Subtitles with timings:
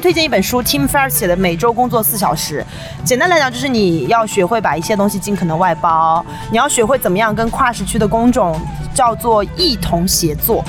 [0.00, 2.64] 推荐一本书，Tim Ferriss 写的《每周工作四小时》。
[3.04, 8.60] 简单来讲，就是你要学会把一些东西尽可能外包，你要学会怎么样跟跨时区的工种
[8.94, 10.64] 叫做一同协作。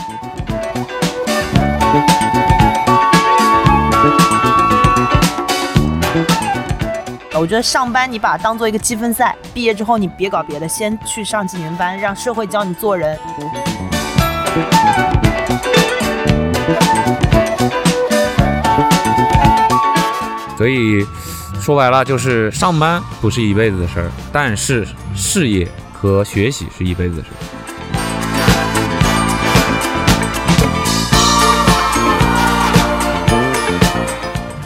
[7.34, 13.18] 我觉得上班你把它当做一个积分赛，毕业之后你别搞别的，先去上几年班，让社会教你做人。
[20.60, 21.08] 所以
[21.62, 27.36] 说白了，就是上班不是一辈子的事儿，但是事业和学习是一辈子的事儿。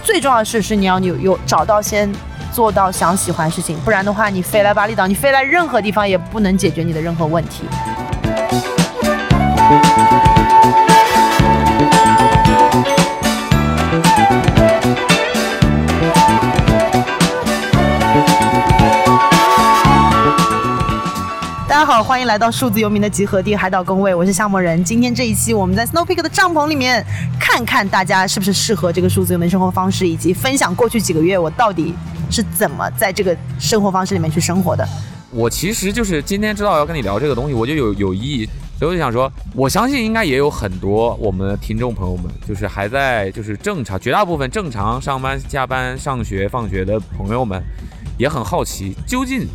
[0.03, 2.11] 最重要的是，是你要有有找到先
[2.51, 7.65] 做到想喜欢的事情，不然的话，你飞来巴厘岛，你飞来任何地方也不能解决你的任何问题。
[21.93, 24.83] 好，欢迎来到数字游民的集合地海岛工位，我是夏末人。
[24.83, 27.05] 今天这一期，我们在 Snow Peak 的帐篷里面，
[27.39, 31.93] 看看大家是不是适合这个数字游民生活方式，以及分享过去几个月我到底
[32.31, 34.83] 是怎么在这个生活方式里面去生活的。
[35.29, 38.49] 我其实就是今天知道要跟你聊这个东西，我就有有意义，
[38.79, 47.61] 所以我就想说，我相信应该也有很多我们的听众朋友们，就是还在就是正常，绝大部分正常上班、下班、上学、放学的朋友们，
[48.17, 49.47] 也很好奇，究竟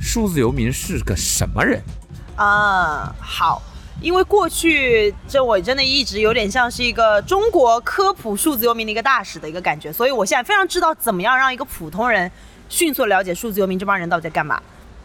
[0.00, 1.82] 数字游民是个什么人？
[2.36, 3.62] 啊，好，
[4.00, 12.30] 因为过去这我真的一直有点像是一个中国科普数字游民的一个大使的一个感觉，所以我现在非常知道怎么样让一个普通人
[12.68, 14.62] 迅速了解数字游民这帮人到底在干嘛。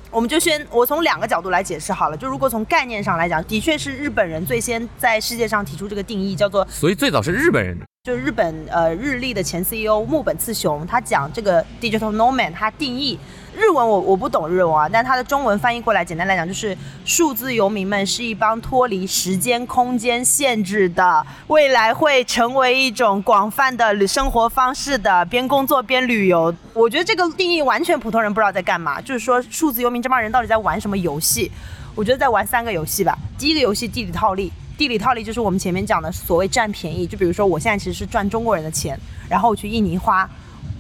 [0.09, 13.17] 我们就先我从两个角度来解释好了，就如果从概念上来讲，的确是日本人最先在世界上提出这个定义，叫做所以最早是日本人，就日本呃日立的前 CEO 木本次雄，他讲这个 digital nomad，他定义
[13.61, 26.51] 日文我我不懂日文啊，但它的中文翻译过来，简单来讲就是数字游民们是一帮脱离时间空间限制的，未来会成为一种广泛的生活方式的，边工作边旅游。
[26.73, 31.51] 我觉得这个定义完全普通人不知道在干嘛，就是说数字游民这帮人到底在玩什么游戏？
[31.93, 33.15] 我觉得在玩三个游戏吧。
[33.37, 38.99] 第一个游戏地理套利，地理套利就是我们前面讲的所谓占便宜，就比如说我现在其实是赚中国人的钱，
[39.29, 40.27] 然后我去印尼花，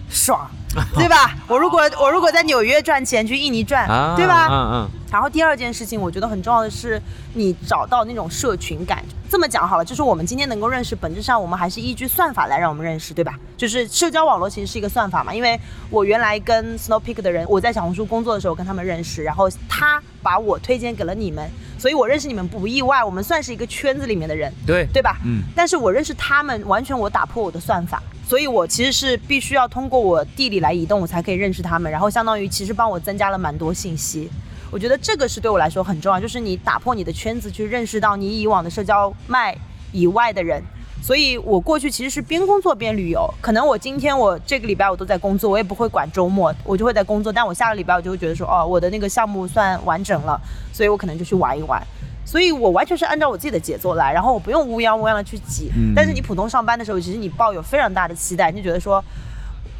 [0.09, 0.49] 爽，
[0.95, 1.35] 对吧？
[1.47, 4.47] 我如果我如果在纽约赚钱，去印尼赚，啊，对吧？
[4.49, 4.89] 嗯嗯。
[5.11, 7.01] 然后第二件事情，我觉得很重要的是，
[7.33, 9.03] 你找到那种社群感。
[9.29, 13.37] 这么讲好了，就是我们今天能够认识，本质上我们还是依据算法来让我们认识，对吧？
[13.57, 15.33] 就是社交网络其实是一个算法嘛。
[15.33, 25.17] 因为我原来跟 Snow Peak 的人，我在小红书工作的时候跟他们认识，然后他把我推荐给了你们，所以我认识你们不意外，我们算是一个圈子里面的人，对对吧？
[25.25, 25.43] 嗯。
[25.53, 34.29] 但是我认识他们，完全我打破我的算法，所以我其实是必须要通过我地理来移动，我才可以认识他们，然后相当于其实帮我增加了蛮多信息。
[34.71, 39.53] 我觉得这个是对我来说很重要，就是你打破你的圈子，去认识到你以往的社交脉
[39.91, 40.63] 以外的人。
[41.03, 47.33] 所以我过去其实是边工作边旅游，可能我今天我这个礼拜我都在工作，我也不会管周末，我就会在工作。
[47.33, 50.39] 但我下个礼拜我就会觉得说，哦，我的那个项目算完整了，
[50.71, 51.85] 所以我可能就去玩一玩。
[52.31, 55.69] 所以我完全是按照我自己的节奏来，然后我不用乌泱乌泱的去挤。
[55.75, 59.03] 嗯但是你普通上班的时候，其实你抱有非常大的期待，你就觉得说，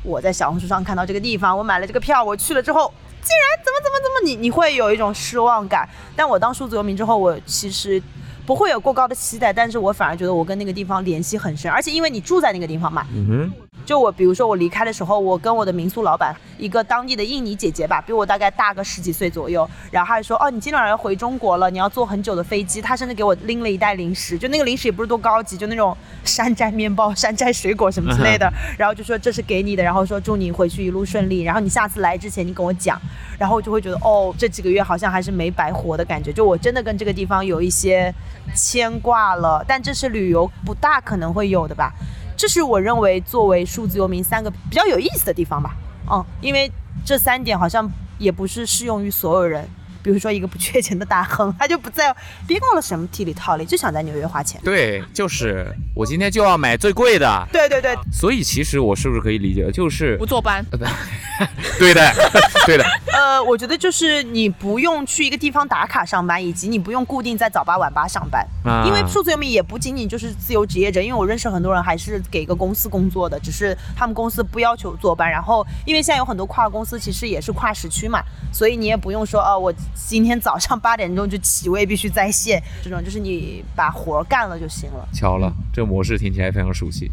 [0.04, 5.88] 我在小红书上看到这个地方，我买了这个票，我去了之后，竟然怎么怎么怎么，你你会有一种失望感。
[6.14, 8.04] 但我当数字游民之后，我其实
[8.46, 13.54] 不会有过高的期待，但是我反而觉得我跟那个地方联系很深，而且因为你住在那个地方嘛，嗯哼。
[13.86, 22.82] 就我，比如说我离开的时候，我跟我的民宿老板，一个当地的印尼姐姐吧，比我大概大个十几岁左右，然后她就说，哦，你今天晚要回中国了，你要坐很久的飞机。
[22.82, 28.52] 她甚至给我拎了一袋零食，就那个零食也不是多高级，就那种山寨面包、山寨水果什么之类的。
[28.78, 33.00] 然后就说这是给你的，然后说祝你回去一路顺利，然后你下次来之前你跟我讲，
[33.38, 38.14] 然后我就会觉得，哦，这几个月好像还是没白活的感觉，就我真的跟这个地方有一些
[38.56, 41.92] 牵挂了，但这是旅游不大可能会有的吧。
[42.42, 45.76] 这是我认为作为数字游民三个比较有意思的地方吧。
[46.12, 46.72] 嗯，因为
[47.06, 49.70] 这三点好像也不是适用于所有人。
[50.04, 52.16] 比如说一个不缺钱的大亨， 他就不在
[52.48, 54.60] 别搞了什么地理套利，就想在纽约花钱。
[54.64, 57.48] 对，就是我今天就要买最贵的。
[57.52, 60.66] 对对对，所以其实我是不是可以理解，就是不坐班？
[61.80, 62.14] 对的，
[62.66, 62.86] 对的。
[63.14, 75.30] 呃，我觉得就是你不用去一个地方打卡上班，以及你不用固定在早八晚八上班，啊因为数字游民也不仅仅就是自由职业者，因为我认识很多人还是给一个公司工作的，只是他们公司不要求坐班。
[75.30, 78.22] 然后，因为现在有很多跨公司其实也是跨时区嘛，
[78.54, 85.08] 所以你也不用说哦，我今天早上八点钟就起，我也必须在线，这种就是你把活儿干了就行了。
[85.14, 87.10] 巧了，这个模式听起来非常熟悉。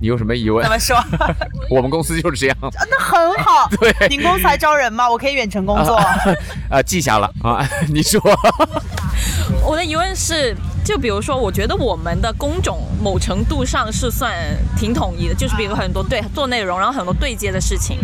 [0.00, 0.70] 你有什么疑问怎？
[0.70, 0.96] 么说？
[1.70, 3.68] 我们公司就是这样，那很好。
[3.78, 5.08] 对您公司还招人吗？
[5.08, 5.94] 我可以远程工作。
[6.68, 7.64] 啊，记下了啊。
[7.86, 8.20] 你说，
[9.64, 14.34] 我的疑问是，就比如说，我觉得我们的工种某程度上是算
[14.76, 17.98] 挺统一的，就是比如很多对做内容，然后很多对接的事情。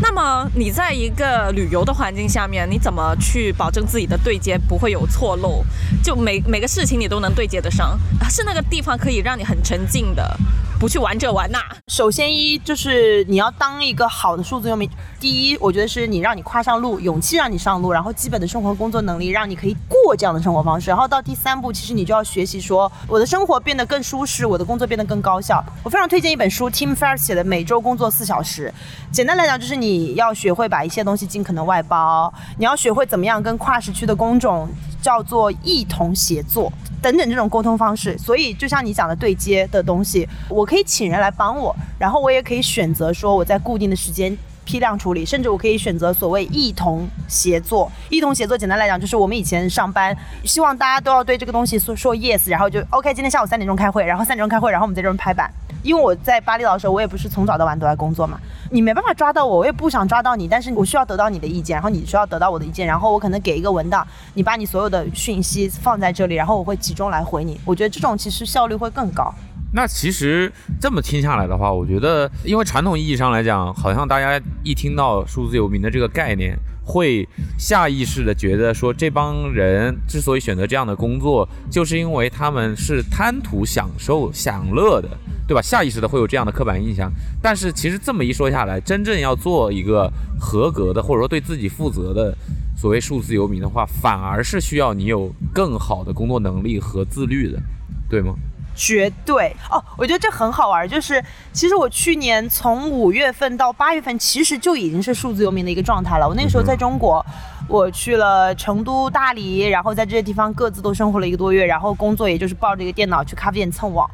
[0.00, 5.64] 那么你在一个旅游的环境下面，你怎么去保证自己的对接不会有错漏？
[6.02, 7.98] 就每每个事情你都能对接得上，
[8.30, 10.38] 是那个地方可以让你很沉浸的，
[10.78, 11.60] 不去玩这玩那。
[11.88, 14.88] 首先一就是你要当一个好的数字游民，
[15.18, 20.88] 第一，我觉得是你让你跨上路，勇气让你上路，然后基本的生活工作能力让你可以过这样的生活方式。
[20.88, 25.64] 然后到第三步，其实你就要学习说，我的生活变得更舒适，我的工作变得更高效。
[25.82, 28.72] 我非常推荐一本书，Tim f e r r s 写的《每周工作四小时》。
[29.12, 34.68] 简单来讲，就是你要学会把一些东西尽可能外包，你要学会怎么样跟跨时区的工种
[35.08, 36.70] 叫做一同协作。
[37.00, 47.90] 等等这种沟通方式，所以就像你讲的对接的东西，我可以请人来帮我，然后我也可以选择说我在固定的时间批量处理，甚至我可以选择所谓一同协作。
[48.10, 50.14] 一同协作，简单来讲就是我们以前上班，
[50.44, 55.50] 希望大家都要对这个东西说说 yes，然后就 OK，今天下午三点钟开会，然后三点钟开会，然后我们在这边拍板。
[55.88, 58.38] 因为我在巴厘岛的时候，我也不是从早到晚都在工作嘛，
[58.70, 67.58] 你没办法抓到我，我也不想抓到你，但是我需要得到你的意见，然后你需要得到我的意见，然后我可能给一个文档，你把你所有的讯息放在这里，然后我会集中来回你。
[67.64, 69.32] 我觉得这种其实效率会更高。
[69.72, 76.54] 那其实这么听下来的话，我觉得，因为传统意义上来讲，好像大家一听到数字游民的这个概念，
[76.88, 85.08] 会下意识的觉得说，这帮人之所以选择这样的工作，就是因为他们是贪图享受、享乐的，
[85.46, 85.60] 对吧？
[85.60, 87.12] 下意识的会有这样的刻板印象。
[87.42, 92.34] 但是其实这么一说下来，真正要做一个合格的，或者说对自己负责的
[92.74, 97.60] 所谓数字游民的话，反而是需要你有更好的工作能力和自律的，
[98.08, 98.34] 对吗？
[98.78, 100.88] 绝对哦，我觉得这很好玩。
[100.88, 101.22] 就是
[101.52, 106.28] 其实我去年从五月份到八月份，其实就已经是数字游民的一个状态了。
[106.28, 107.24] 我那个时候在中国，
[107.68, 114.08] 我去了成都、大理，然后在这些地方各自都生活了一个多月，然后工作也就是抱着一个电脑去咖啡店蹭网。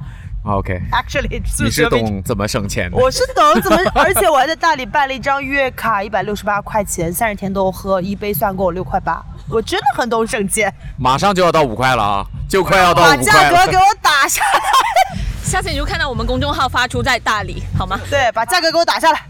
[0.44, 2.96] OK，Actually，你是懂怎么省钱的。
[2.96, 9.25] 我是懂怎么，而且我还在大理办了一张月卡，一百六十八块钱，三十天都喝，一杯算给我六块八。
[9.49, 13.76] 我真的很懂省钱，马上就要到五块了啊，就快要到把五块了价格给。
[13.76, 14.61] 我打下来。
[15.44, 18.00] 下次你就看到我们公众号发出在大理，好吗？
[18.11, 19.20] 对，把价格给我打下来。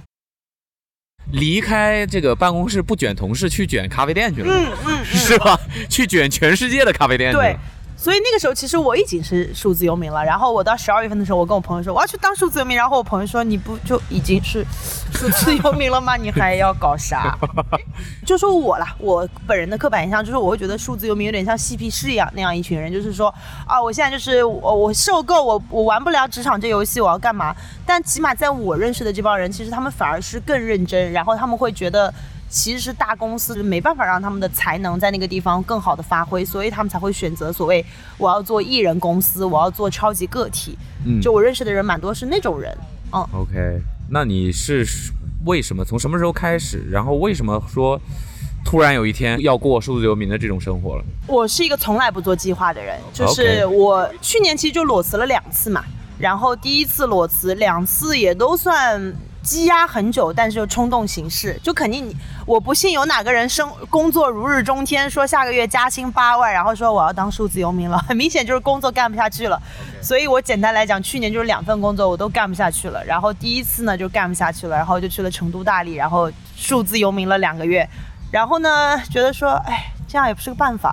[1.33, 5.59] 离开这个办公室不卷同事，去卷咖啡店去了，嗯嗯嗯，是吧？
[5.91, 7.43] 去卷全世界的咖啡店去了。
[7.43, 7.57] 对。
[8.05, 10.23] 所以那个时候，其实我已经是数字游民了。
[10.23, 12.77] 然后我到十二月份的时候，我跟我朋友说我要去当数字游民。
[12.77, 14.63] 然后我朋友说你不就已经是
[15.15, 16.15] 数字游民了吗？
[16.15, 17.35] 你还要搞啥？
[18.27, 23.35] 就说我啦，我本人的刻板印象就是我会觉得数字游民有点像嬉皮士一样那样一群人，就是说
[23.67, 27.57] 啊，我现在就是我我受够我我玩不了职场这游戏，我要干嘛？
[27.87, 32.13] 但起码在我认识的这帮人，其实他们反而是更认真，然后他们会觉得。
[32.55, 37.85] 其实是大公司没办法让他们的才能在那个地方更好的发挥，所以他们才会选择所谓
[38.17, 40.79] 我要做艺人公司，我要做超级个体。
[41.05, 42.73] 嗯就我认识的人蛮多是那种人，
[43.13, 44.87] 嗯，OK，那你是
[45.45, 46.87] 为什么从什么时候开始？
[46.89, 48.01] 然后为什么说
[48.65, 51.05] 突然有一天要过数字游民的这种生活了？
[51.27, 55.85] 我是一个从来不做计划的人，就是我去年其实就裸辞了两次嘛，
[56.19, 59.13] 然后第一次裸辞，两次也都算
[59.45, 69.61] 积压很久，但是又冲动行事，就肯定你我不信有哪个人生工作如日中天，说下个月加薪八万，然后说我要当数字游民了，很明显就是工作干不下去了。
[70.01, 77.87] 所以我简单来讲，去年就是两份工作我都干不下去了，然后第一次呢就干不下去了，然后就去了成都、大理，然后数字游民了两个月，
[78.31, 80.91] 然后呢觉得说，哎，这样也不是个办法，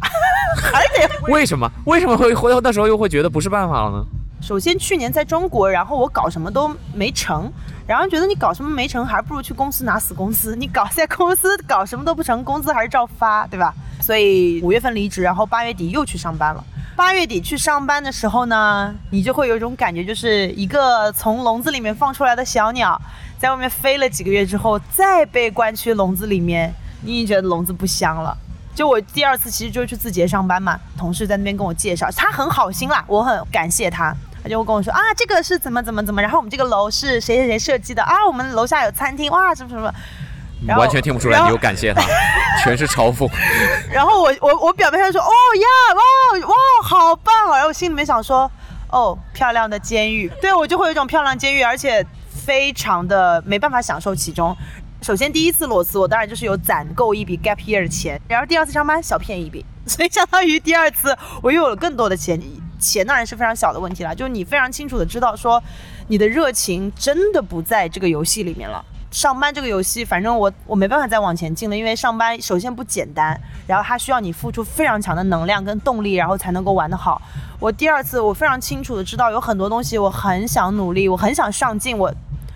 [0.61, 1.71] 还得为什么？
[1.85, 4.05] 为什么会回头那时候又会觉得不是办法了呢？
[4.41, 7.51] 首先去年在中国，然后我搞什么都没成，
[7.91, 10.55] 然后觉得你搞什么没成，还不如去公司拿死工资。
[10.55, 13.73] 你搞在公司搞什么都不成，工资还是照发，对吧？
[13.99, 16.63] 所以五月份离职，然后八月底又去上班了。
[16.95, 22.97] 八月底去上班的时候呢，你就会有一种感觉，就是一个从笼子里面放出来的小鸟，
[23.37, 28.37] 在外面飞了几个月之后，再被关去笼子里面，你已经觉得笼子不香了。
[28.73, 34.15] 就我第二次其实就是去字节上班嘛，同事在那边跟我介绍，他很好心啦，我很感谢他。
[34.43, 39.93] 他就会跟我说啊，这个是怎么怎么怎么，然后我们这个楼是谁谁谁设计的啊，我们楼下有餐厅，哇，什么什么。
[40.77, 42.03] 完全听不出来你有感谢他，
[42.63, 43.27] 全是嘲讽。
[43.91, 48.49] 然后我我我表面上说哦呀哇哇好棒哦，然后我心里面想说
[48.91, 54.55] 哦漂亮的监狱，对我就会有一种漂亮监狱，而且非常的没办法享受其中。
[55.01, 62.39] 首先第一次裸辞，我当然就是有攒够一笔 gap year 的钱，然后第二次上班小骗一笔，所以相当于第二次我又有了更多的钱。
[62.81, 65.63] 钱当然是非常小的问题了，就是你非常清楚的知道说，
[66.07, 68.83] 你的热情真的不在这个游戏里面了。
[69.11, 77.21] 上班这个游戏，反正我我没办法再往前进了，因为上班首先不简单，然后它需要你付出非常强的能量跟动力，然后才能够玩得好。
[77.59, 82.11] 我第二次我非常清楚的知道有很多东西我很想努力，我很想上进，我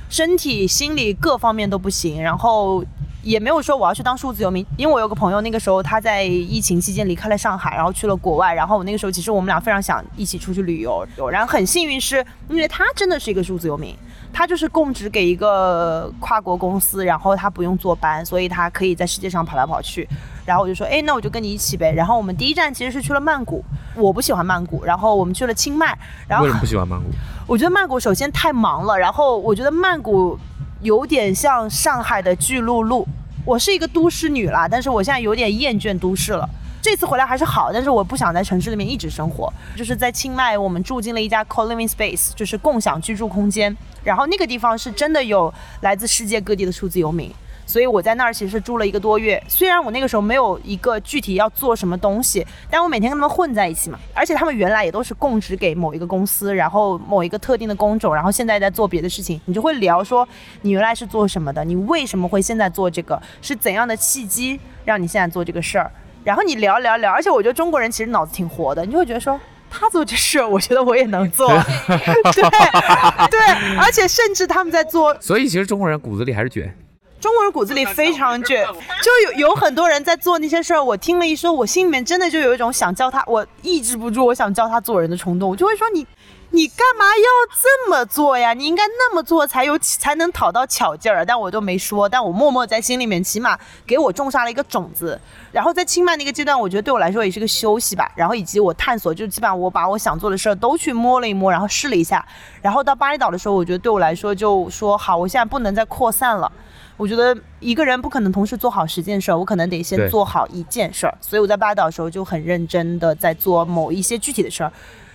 [0.09, 2.81] 身体、心理各方面都不行，然后
[3.25, 13.95] 也没有说我要去当数字游民，因为我有个朋友那个时候他在疫情期间离开了上海，然后去了国外，然后我那个时候其实我们俩非常想一起出去旅游，然后很幸运是因为他真的是一个数字游民。
[14.37, 20.05] 他就是供职给一个跨国公司，然后他不用坐班，所以他可以在世界上跑来跑去。
[20.45, 21.93] 然后我就说，哎，那我就跟你一起呗。
[21.93, 23.63] 然后我们第一站其实是去了曼谷，
[23.95, 24.83] 我不喜欢曼谷。
[24.83, 25.97] 然后我们去了清迈。
[26.27, 27.05] 然后为什么不喜欢曼谷？
[27.47, 30.37] 我觉得曼谷首先太忙了，然后我觉得曼谷
[30.85, 33.07] 有点像上海的巨鹿路。
[33.43, 36.47] 我是一个都市女啦，但是我现在有点厌倦都市了。
[36.79, 39.51] 这次回来还是好，但是我不想在城市里面一直生活。
[39.75, 43.75] 就是在清迈，我们住进了一家 co-living space，就是共享居住空间。
[44.03, 45.51] 然后那个地方是真的有
[45.81, 47.33] 来自世界各地的数字游民，
[47.65, 49.41] 所以我在那儿其实住了一个多月。
[49.47, 53.99] 虽然我那个时候没有一个具体要做什么东西，但我每天跟他们混在一起嘛。
[54.13, 59.39] 而且他们原来也都是供职给某一个公司，然后某一个特定的工种，然后现在在做别的事情。
[59.45, 60.27] 你就会聊说
[60.61, 65.91] 你原来是做什么的，你为什么会现在做这个，是怎样的契机让你现在做这个事儿。
[66.23, 71.47] 然后你聊聊聊，而且我觉得中国人其实脑子挺活的，你就会觉得说他做这事，我觉得我也能做，
[71.87, 73.39] 对对，
[73.77, 76.75] 而且甚至他们在做，所以其实中国人骨子里还是卷，
[77.25, 78.63] 中国人骨子里非常倔，
[79.01, 86.05] 就有有很多人在做那些事儿，我听了一说，我心里面真的就有一种想教他，我抑制不住我想教他做人的冲动，我就会说你。
[86.51, 88.53] 你干嘛要这么做呀？
[88.53, 91.25] 你应该那么做才有才能讨到巧劲儿。
[91.25, 95.19] 但我都没说，但我默默在心里面，起码给我种下了一个种子。
[95.51, 98.09] 然后在清迈那个阶段，我觉得对我来说也是个休息吧。
[98.15, 102.25] 然后以及我探索，就基本上我把我想做的事儿都去摸了一摸，然后试了一下。
[102.61, 106.49] 然后到巴厘岛的时候，我觉得对我来说就说好，我现在不能再扩散了。
[106.97, 111.17] 我觉得一个人不可能同时做好十件事儿，我可能得先做好一件事儿。
[111.19, 114.71] 所以我在巴厘岛的时候就很认真的在做某一些具体的事儿。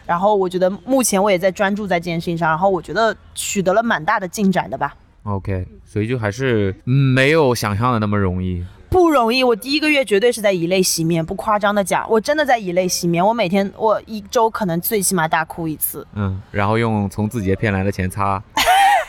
[0.07, 4.95] 然后我觉得目前我也在专注在这件事情上，然后我觉得取得了蛮大的进展的吧。
[5.23, 9.45] OK，所以就还是没有想象的那么容易，不容易。
[9.45, 13.25] 我第一个月绝对是在以泪洗面，不夸张的讲，我真的在以泪洗面。
[13.25, 16.07] 我每天我一周可能最起码大哭一次。
[16.15, 18.43] 嗯，然后用从字节骗来的钱擦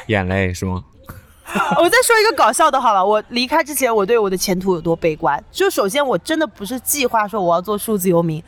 [0.08, 0.84] 眼泪是吗？
[1.82, 5.44] 我再说一个搞笑的，好了，我离开之前我对我的前途有多悲观？
[5.52, 8.42] 就首先我真的不是计划说我要做数字游民。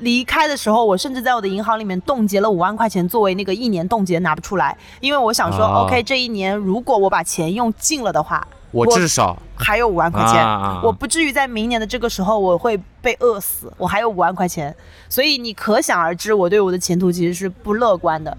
[0.00, 10.44] 离开的时候，我甚至在我的银行里面冻结了五万块钱，作为那个一年冻结拿不出来，因为我想说，OK，这一年如果我把钱用尽了的话，我至少还有五万块钱，
[10.82, 14.74] 我不至于在明年的这个时候我会被饿死，我还有五万块钱，
[15.08, 18.36] 所以你可想而知，我对我的前途其实是不乐观的。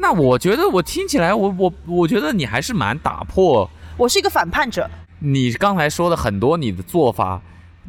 [0.00, 4.88] 那我觉得我听起来，我我我觉得你还是蛮打破，我是一个反叛者。
[5.18, 7.40] 你刚才说的很多你的做法，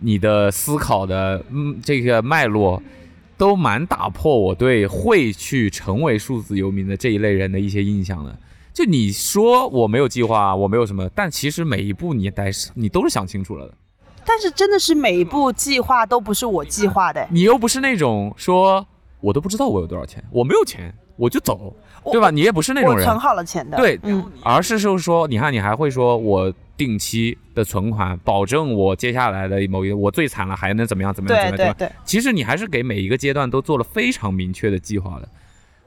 [0.02, 2.82] 你的思考的嗯这个脉络。
[3.38, 8.38] 都蛮打破我对会去成为数字游民的这一类人的一些印象的。
[8.72, 13.74] 就你说我没有计划，我没有什么，但其实每一步你得你都是想清楚了的。
[14.24, 17.28] 但是真的是每一步计划都不是我计划的。
[17.32, 18.86] 你又不是那种说
[19.20, 22.32] 我都不知道我有多少钱，我没有钱我就走，对吧？
[22.32, 23.06] 你也不是那种人。
[23.06, 23.78] 存好了钱的。
[23.78, 24.24] 对，嗯。
[24.44, 26.54] 而是就是说，你看你还会说我。
[26.78, 31.76] 定期的存款，保证我接下来的某一我最惨了还能怎么样怎么样怎么样？
[31.76, 31.96] 对对对。
[32.04, 35.30] 其实你还是给每一个阶段都做了非常明确的计划的，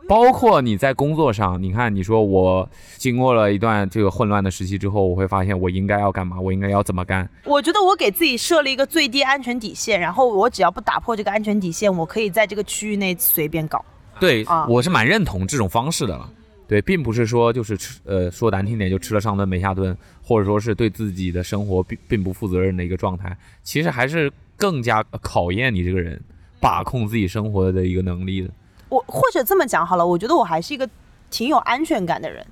[0.06, 7.28] 包括你在工作上，你看你说我经过了一段这个混乱的时期之后，我会发现我应该要干嘛，我应该要怎么干？
[7.42, 13.84] 我觉得我给自己设了一个最低安全底线，然后我只要不打破这个安全底线，我可以在这个区域内随便搞。
[14.20, 16.28] 对，我是蛮认同这种方式的了。
[16.66, 23.36] 对，并不是说就是吃，呃，说难听点就吃了上顿没下顿，或者说是对自己的生活并并不负责任的一个状态。
[23.62, 26.18] 其实还是更加考验你这个人
[26.60, 28.48] 把控自己生活的一个能力的。
[28.88, 30.88] 我或者这么讲好了，我觉得我还是一个
[31.30, 32.44] 挺有安全感的人，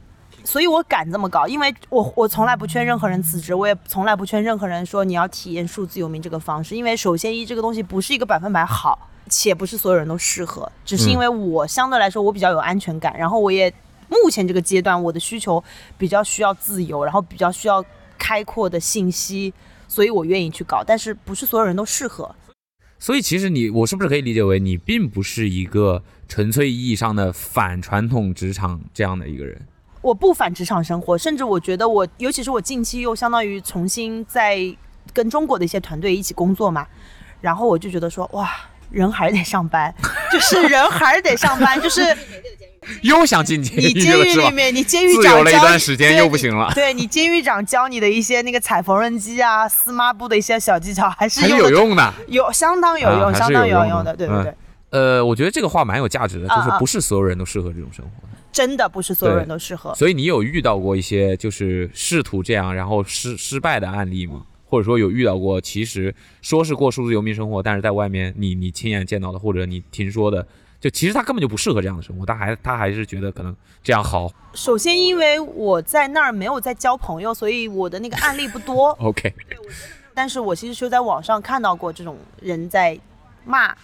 [0.44, 13.72] 所以我敢这么搞，因为我我从来不劝任何人辞职，我也从来不劝任何人说你要体验数字游民这个方式，因为首先一这个东西不是一个百分百好，且不是所有人都适合，只是因为我相对来说我比较有安全感，然后我也。
[14.22, 15.64] 目前这个阶段，我的需求
[15.96, 17.82] 比较需要自由，然后比较需要
[18.18, 19.50] 开阔的信息，
[19.88, 20.84] 所以我愿意去搞。
[20.84, 22.34] 但是不是所有人都适合。
[22.98, 29.66] 所以其实你，我是不是可以理解为你并不是一个纯粹意义上的反传统职场这样的一个人？
[30.02, 34.60] 我不反职场生活，甚至我觉得我，尤其是我近期又相当于重新在
[35.14, 36.86] 跟中国的一些团队一起工作嘛，
[37.40, 38.50] 然后我就觉得说，哇，
[38.92, 39.94] 人还是得上班，
[40.32, 42.16] 就是人还是得上班， 就是。
[43.02, 44.48] 又想进监狱你监了是吧？
[44.48, 52.12] 狱里面，你监狱长自由了一段时间对又不行了，对你监狱长教你的一些那个踩缝纫机啊、撕抹布的一些小技巧，还是有用的。
[52.26, 54.54] 有相当有用，相当有用的对对嗯对。
[54.90, 58.10] 呃，我觉得这个话蛮有价值的，就是不是所有人都适合这种生活。
[58.50, 59.94] 真的不是所有人都适合。
[59.94, 64.42] 所以你有遇到过一些就是试图这样然后失失败的案例吗？
[64.72, 70.46] 或者说有遇到过其实说是过数字游民生活，但是在外面你你亲眼见到的或者你听说的，
[70.80, 74.32] 就其实他根本就不适合这样的生活，他还他还是觉得可能这样好。
[74.54, 78.92] 首先，因为我在那儿没有在交朋友，所以我的那个案例不多。
[78.98, 79.34] OK，
[80.14, 82.98] 但是我其实就在网上看到过这种人在
[83.44, 83.76] 骂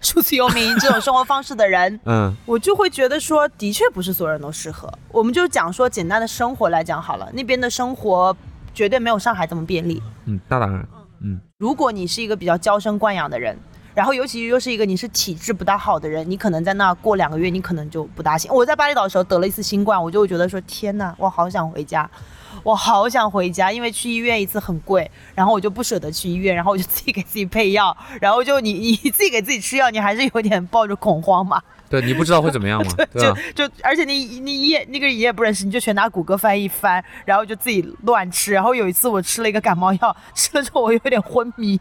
[0.00, 4.88] 数字游民这种生活方式的人， 嗯我就会觉得说，的确不是所有人都适合。
[5.10, 8.36] 我们就讲说简单的生活来讲好了，那边的生活
[8.78, 10.00] 绝对没有上海这么便利。
[10.26, 10.88] 嗯，那当然，
[11.20, 13.58] 嗯如果你是一个比较娇生惯养的人，
[13.92, 18.48] 然后尤其又是一个你是体质不大好的人，你可能在那过两个月，你可能就不大行。
[18.54, 22.08] 我在巴厘岛的时候得了一次新冠，我就会觉得说天呐，我好想回家，
[22.62, 33.38] 我好想回家，因为去医院一次很贵，然后我就不舍得去医院，然后我就自己给自己配药，然后就你你自己给自己吃药，你还是有点抱着恐慌嘛，对你不知道会怎么样吗， 对吧？
[33.54, 38.52] 就就而且你你也那个你也不认识，你就全拿谷歌翻译翻，然后就自己乱吃。
[38.52, 41.80] 然后有一次我吃了一个感冒药，吃了之后我有点昏迷，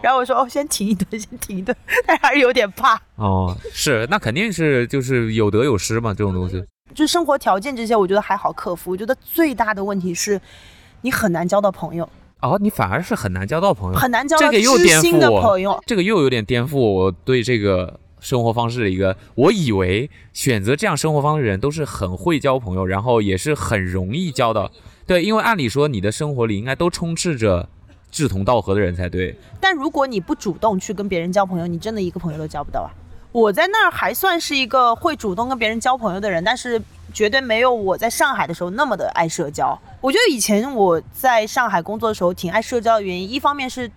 [0.00, 3.00] 然后我说哦先停一顿，先停一顿，但是还是有点怕。
[3.16, 6.64] 哦，是，那肯定是就是有得有失嘛，这种东西。
[6.94, 8.90] 就生活条件这些，我觉得还好克服。
[8.90, 10.40] 我觉得最大的问题是，
[11.02, 12.08] 你很难交到朋友，
[12.40, 15.78] 哦，你反而是很难交到朋友，很难交到知心的朋友。
[15.86, 24.70] 这个又有点颠覆我对这个生活方式的一个，我以为选择这样生活方式的人都是很会交朋友，然后也是很容易交到。
[25.06, 27.68] 对，因为按理说你的生活里应该都充斥着
[28.10, 29.34] 志同道合的人才对。
[29.60, 32.90] 但如果你不主动去跟别人交朋友，你真的一个朋友都交不到啊。
[33.30, 36.80] 我在那儿还算是一个会主动跟别人交朋友的人，但是
[37.12, 39.78] 绝对没有我在上海的时候那么的爱社交。
[40.00, 43.90] 我觉得以前我在上海工作的时候挺爱社交的原因，一方面是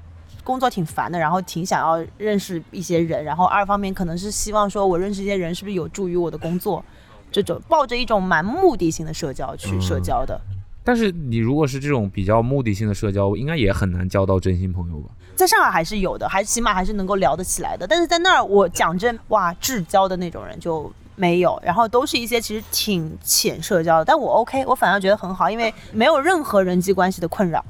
[0.44, 6.84] 工作挺烦的，然后挺想要认识一些人，然后二方面可能是希望说我认识一些人是不是有助于我的工作，
[7.32, 10.40] 这种抱着一种蛮目的性的社交去社交的。
[10.84, 15.12] 但是你如果是这种比较目的性的社交，应该也很难交到真心朋友吧？
[15.36, 17.86] 在上海还是有的，还起码还是能够聊得起来的。
[17.86, 24.06] 但是在那儿，我讲真，哇，至交的那种人就没有，然后都是一些其实挺浅社交的。
[24.06, 27.64] 但我 OK，我反而觉得很好，因为没有任何人际关系的困扰，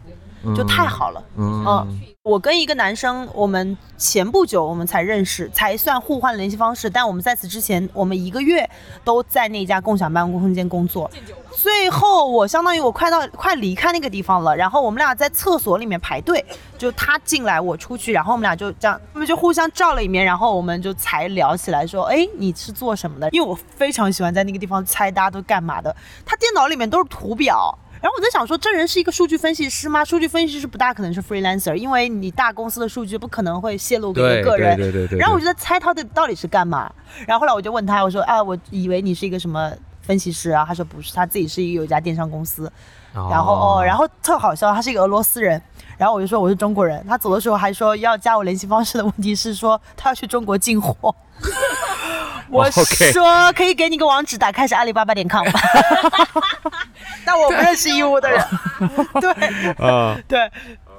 [0.56, 1.23] 就太好了。
[1.38, 1.65] 嗯。
[1.65, 6.88] 嗯我跟一个男生，我们前不久我们才认识，才算互换联系方式。
[6.88, 8.69] 但我们在此之前，我们一个月
[9.04, 11.10] 都在那家共享办公空间工作。
[11.49, 16.45] 最后我相当于我快到快离开那个地方了，然后我们俩在厕所里面排队，
[16.77, 23.27] 就他进来我出去，然后我们俩就这样，我们就互相照了一面，然后我们就才聊起来说，哎，你是做什么的？
[23.32, 25.95] 因为我非常喜欢在那个地方猜大家都干嘛的。
[26.23, 27.75] 他电脑里面都是图表。
[28.01, 30.03] 然后我在想说，这人是一个数据分析师吗？
[30.03, 34.75] 数据分析师不大可能是 freelancer，因为你大公司的数据不可能会泄露给一个个人。
[34.75, 35.19] 对对对对。
[35.19, 36.91] 然后我就在猜他的到底是干嘛。
[37.27, 40.65] 然后后来我就问他，我说啊，我以为你是一个什么分析师啊？
[40.67, 42.71] 他说不是，他自己是一个有一家电商公司。
[43.13, 45.61] 然后哦，然后特好笑，他是一个俄罗斯人。
[45.97, 47.05] 然后我就说我是中国人。
[47.07, 51.13] 他走的时候还说要加我联系方式的问题是说他要去中国进货。
[52.49, 55.45] 我说可以给你个网址，打开是阿里巴巴点 com。
[57.25, 58.39] 但我不认识义乌的人。
[59.21, 59.31] 对
[59.88, 60.51] 啊，对，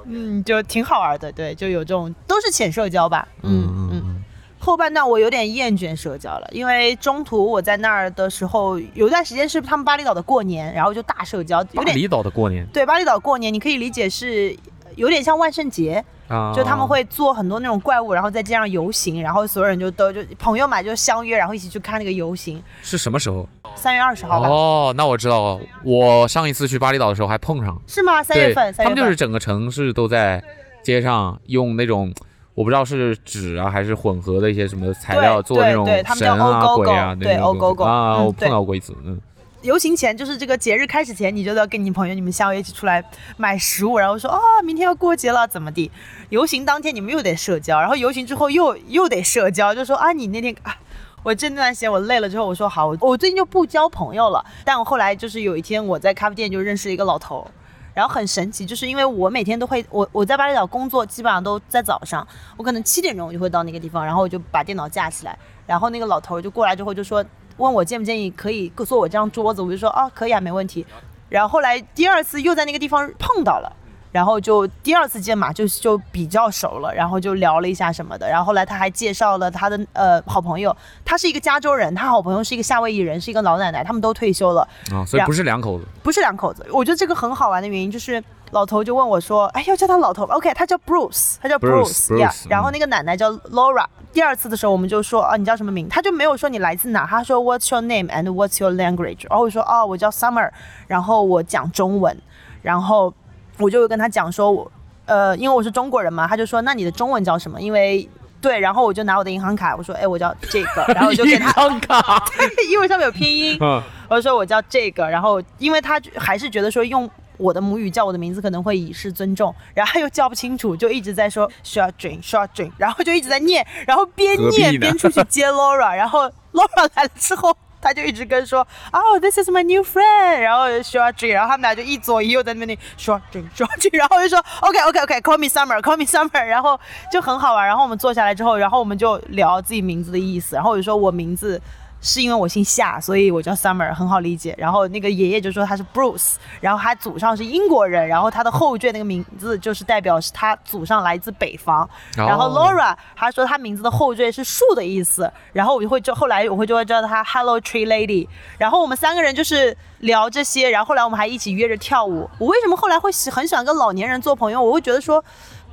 [0.06, 1.30] 嗯，就挺好玩的。
[1.32, 3.26] 对，就有这种都是浅社交吧。
[3.42, 3.90] 嗯嗯。
[3.92, 4.24] 嗯
[4.64, 14.56] 后半段我有点厌倦社交了，因为中途我在那儿的时候，有一段时间是他们巴厘岛的过年，然后就大社交，有点巴厘岛的过年对巴厘岛过年，你可以理解是
[14.94, 22.62] 有点像万圣节，啊，就他们会做很多那种怪物，然后在街上游行，然后所有人就都就朋友嘛就相约，然后一起去看那个游行。
[22.82, 23.48] 是什么时候？
[23.74, 24.48] 三月二十号吧？
[24.48, 25.60] 哦，那我知道了。
[25.84, 28.22] 我上一次去巴厘岛的时候还碰上，是吗？
[28.22, 28.98] 三月，份，三他们。
[28.98, 30.42] 就是整个城市都在
[30.82, 32.12] 街上用那种。
[32.54, 39.18] 我不知道是纸啊，还是混合的一些什么材料做那种对对他们叫神啊、鬼啊，对那种啊，嗯我碰到过一次，嗯，
[39.62, 43.02] 游行前就是这个节日开始前，你就要跟你朋友你们相约一起出来
[43.36, 45.90] 买食物，然后说啊、明天要过节了怎么地。
[46.30, 50.76] 游行当天你们又得社交，然后游行之后又 又得社交，就说啊你那天啊。
[51.24, 54.44] 我这段时间我累了之后，我说好，我最近就不交朋友了。
[54.64, 57.48] 但我后来就是有一天我在咖啡店就认识一个老头，
[57.94, 67.24] 然后很神奇，就是因为我每天都会，我我在巴厘岛工作基本上都在早上，我可能七点钟我就会到那个地方，然后我就把电脑架起来，然后那个老头就过来之后就说，
[67.62, 70.84] 问我建不建议可以坐我这张桌子，我就说啊可以啊没问题。
[71.28, 73.72] 然后后来第二次又在那个地方碰到了，
[74.10, 78.28] 然后就第二次见嘛，就就比较熟了，然后就聊了一下什么的。
[78.28, 85.86] 然后后来他还介绍了他的呃好朋友，他是一个加州人，他好朋友是一个夏威夷人，是一个老奶奶，他们都退休了，啊，所以不是两口子。
[86.02, 86.66] 不是两口子。
[86.72, 88.22] 我觉得这个很好玩的原因就是。
[88.52, 91.58] 老头就问我说：“哎，要叫他老头？OK，他叫 Bruce，他叫。
[91.58, 92.12] Bruce，
[92.50, 93.86] 然后那个奶奶叫 Laura。
[94.12, 95.88] 第二次的时候，我们就说：啊，你叫什么名？
[95.88, 99.26] 他就没有说你来自哪，他说 What's your name and What's your language？
[99.28, 100.50] 然后我说：哦，我叫 Summer，
[100.86, 102.16] 然后我讲中文。
[102.60, 103.12] 然后
[103.58, 104.70] 我就跟他讲说，我
[105.06, 107.60] 呃，因为我是中国人嘛，他就说那你的中文叫什么？
[107.60, 108.08] 因为
[108.40, 112.24] 对，然后我就拿我的银行卡，我说：哎，我叫这个， 然后我就给他，银行卡。
[112.70, 113.56] 因为上面有拼音。
[113.60, 117.08] 嗯，我就说我叫这个，然后因为他还是觉得说用
[117.42, 127.56] 我的母语叫我的名字可能会以示尊重，然后又叫不清楚，就一直在说 short drink short drink，然后就一直在念，然后边念边出去接 Laura，然后 Laura 来了之后。
[127.84, 128.60] 他就一直跟说，
[128.92, 135.00] 哦、t h i s is my new friend，然后 short drink，然后他们俩就一左一右在那边念 short drink short drink，然后就说 OK OK
[135.00, 136.78] OK，call me summer，call me summer，然后
[137.10, 137.66] 就很好玩。
[137.66, 141.60] 然后我们坐下来之后，然后我们就聊自己名字的意思，然后我就说我名字
[142.02, 144.54] 是因为我姓夏，所以我叫 Summer，很好理解。
[144.58, 151.88] 然后那个爷爷就说他是 Bruce，然后他祖上是英国人，然后他的后缀那个名字就是代表是他祖上来自北方。
[152.16, 158.26] 然后哦 Laura 他说他名字的后缀是树的意思，然后我就会就后来我会就会叫他 Hello Tree Lady。
[158.58, 162.28] 然后我们三个人就是聊这些，然后后来我们还一起约着跳舞。
[162.38, 164.60] 我为什么后来会喜很喜欢跟老年人做朋友？
[164.60, 165.24] 我会觉得说，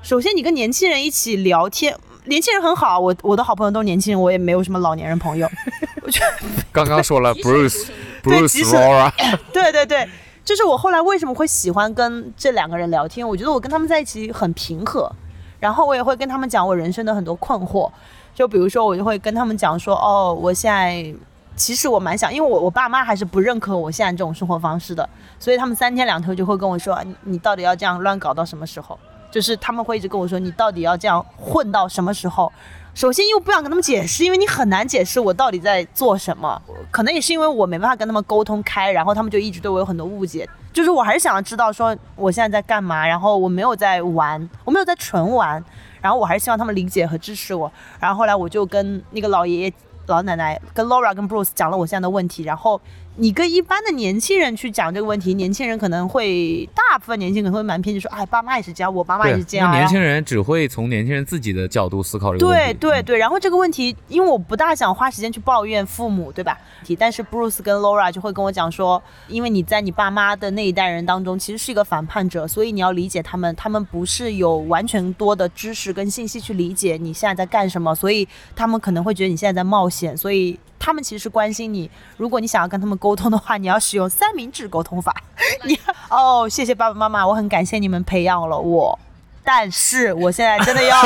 [0.04, 1.98] 首先你跟年轻人一起聊天。
[2.30, 5.50] 年轻人很好，我我的好朋友都是年轻人，我也没有什么老年人朋友。
[6.02, 7.88] 我觉得 刚刚说了 Bruce
[8.24, 9.12] Bruce Laura，
[9.52, 10.08] 对对对，
[10.46, 13.28] 就是我后来为什么会喜欢跟这两个人聊天？
[13.28, 15.12] 我觉得我跟他们在一起很平和，
[15.60, 17.92] 然后我也会跟他们讲我人生的很多困惑。
[18.36, 21.14] 就比如说，我就会跟他们讲说，哦，我现在
[21.56, 28.98] 其实我蛮想，因为我我爸妈还是不认可我现在这种生活方式的，所以他们三天两头就会跟我说，你你到底要这样乱搞到什么时候？
[29.32, 32.52] 就是他们会一直跟我说，你到底要这样混到什么时候？
[32.96, 36.62] 首先，又不想跟他们解释，因为你很难解释我到底在做什么。
[36.92, 40.50] 可能也是因为我没办法跟他们沟通开，然后他们就一直对我有很多误解。
[40.74, 45.64] 就是我还是想要知道说我现在在干嘛，然后我没有在玩，我没有在纯玩，
[46.02, 47.72] 然后我还是希望他们理解和支持我。
[48.00, 49.74] 然后后来我就跟那个老爷爷、
[50.08, 52.82] 老奶奶、跟 Laura、跟 Bruce 讲了我现在的问题，然后。
[53.22, 59.70] 你跟一般的年轻人去讲这个问题，年轻人可能会大部分年轻人可能会蛮偏就，说，哎，爸妈也是这样，我爸妈也是这样。
[59.74, 62.74] 年轻人只会从年轻人自己的角度思考这个问题。
[62.80, 66.58] 对对对，然后这个问题，因为我不大想花时间去抱怨父母，对吧？
[66.98, 81.92] 但是 Bruce 跟 Laura 就会跟我讲说，因为你在你爸妈的那一代人当中，其实是一个反叛者，所以你要理解他们，他们不是有完全多的知识跟信息去理解你现在在干什么，所以他们可能会觉得你现在在冒险，所以他们其实是关心你。
[82.18, 85.14] 如果你想要跟他们沟通的话，你要使用三明治沟通法。
[85.66, 85.78] 你
[86.10, 88.98] 哦，谢谢爸爸妈妈，我很感谢你们培养了我。
[89.44, 91.02] 但是我现在真的要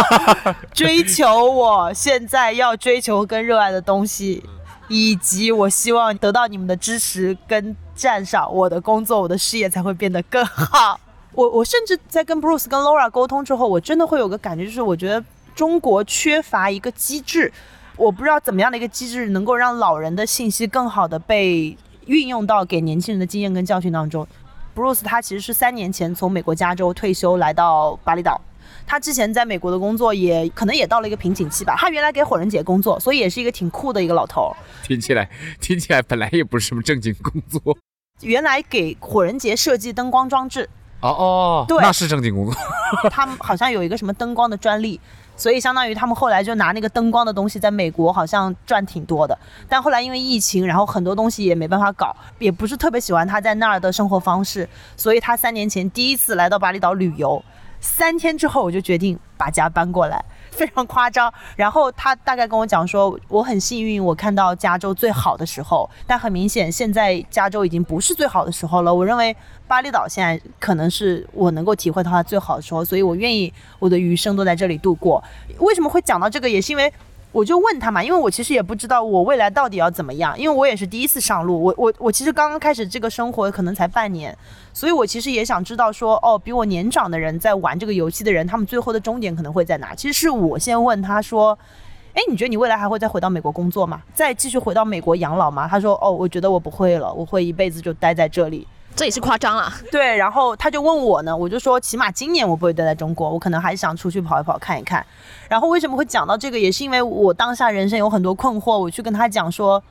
[0.73, 4.43] 追求我现在要追求跟热爱的东西，
[4.89, 10.99] 以及我希望得到你们的支持跟赞赏，我的工作、我的事业才会变得更好。
[11.31, 15.23] 我我甚至在跟 Bruce 跟 Laura 沟通之后，我真的会有个感觉，就是我觉得
[15.55, 17.51] 中国缺乏一个机制，
[17.95, 21.77] 我不知道怎么样的一个机制能够让老人的信息更好的被
[22.07, 24.27] 运用到给年轻人的经验跟教训当中。
[24.75, 28.41] Bruce 他其实是三年前从美国加州退休来到巴厘岛。
[28.85, 31.75] 他之前在美国的工作也可能也到了一个瓶颈期吧。
[31.77, 34.53] 他原来给火人节工作，所以也是一个挺酷的一个老头。
[34.83, 35.29] 听起来
[35.61, 37.77] 听起来本来也不是什么正经工作。
[38.21, 40.67] 原来给火人节设计灯光装置，
[41.01, 42.55] 哦哦，对那是正经工作。
[43.09, 44.99] 他们好像有一个什么灯光的专利，
[45.43, 49.37] 所以相当于他们后来就拿那个灯光的东西在美国好像赚挺多的。
[49.67, 57.43] 但后来因为疫情，然后很多东西也没办法搞，也不是特别喜欢他在那儿的生活方式，所以他三年前第一次来到巴厘岛旅游。
[57.81, 61.33] 三天之后，我就决定把家搬过来，非常夸张。
[61.55, 68.93] 然后他大概跟我讲说，我很幸运，我看到加州最好的时候，但很明显，现在加州已经不是最好的时候了。
[68.93, 69.35] 我认为
[69.67, 75.23] 巴厘岛现在可能是我能够体会到它最好的时候，所以我愿意我的余生都在这里度过。
[75.59, 76.93] 为什么会讲到这个，也是因为。
[77.33, 84.37] 我就问他嘛，因为我其实也不知道我未来到底要怎么样，因为我也是第一次上路，我我我其实刚刚开始这个生活可能才半年，
[84.71, 89.95] 所以我其实也想知道说，哦，比我年长的人在玩这个游戏的人，他们最后的终点可能会在哪？
[89.95, 91.57] 其实是我先问他说，
[92.13, 94.03] 哎，你觉得你未来还会再回到美国工作吗？
[94.13, 95.67] 再继续回到美国养老吗？
[95.67, 98.67] 他说，哦，我觉得我不会了，我会一辈子就待在这里。
[98.95, 99.73] 这也是夸张啊！
[99.91, 105.05] 对，然后他就问我呢，我就说起码今年我不会待在中国，我可能还想出去跑一跑看一看。
[105.49, 109.81] 然后为什么会讲到这个，也是因为我当下人生有很多困惑，我去跟他讲说，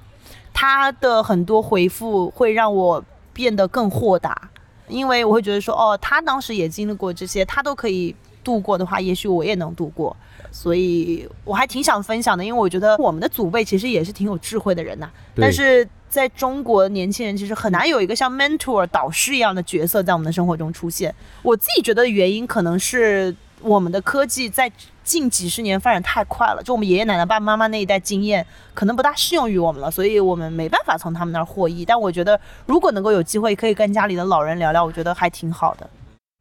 [0.52, 4.50] 他的很多回复会让我变得更豁达。
[4.88, 10.14] 因为我会觉得说，哦，他当时也经历过这些，他都可以度过的话，也许我也能度过。
[10.50, 15.08] 所以我还挺想分享的，因为我觉得我们的祖辈其实也是挺有智慧的人呐。
[15.34, 21.12] 对但是在中国，年轻人其实很难有一个像 mentor 导师一样的角色在我们的生活中出现。
[21.40, 24.70] 我自己觉得原因可能是我们的科技在
[25.02, 31.82] 近几十年发展太快了，就我们爷爷奶奶、爸爸妈妈那一代经验可能不大适用于我们了，所以我们没办法从他们那儿获益。
[31.82, 35.88] 但我觉得如果能够有机会可以跟家里的老人聊聊，我觉得还挺好的。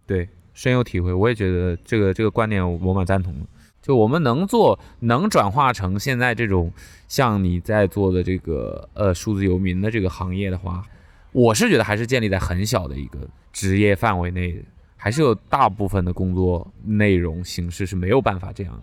[0.05, 1.13] 对，深有体会。
[1.13, 3.45] 我也觉得这个这个观点我蛮赞同的。
[3.81, 6.71] 就我们能做，能转化成现在这种
[7.07, 10.83] 像你在做的这个呃数字游民的这个行业的话，
[11.31, 14.63] 我是觉得还是建立在很小的一个职业范围内，
[14.95, 18.81] 还是有大部分的工作内容形式是没有办法这样。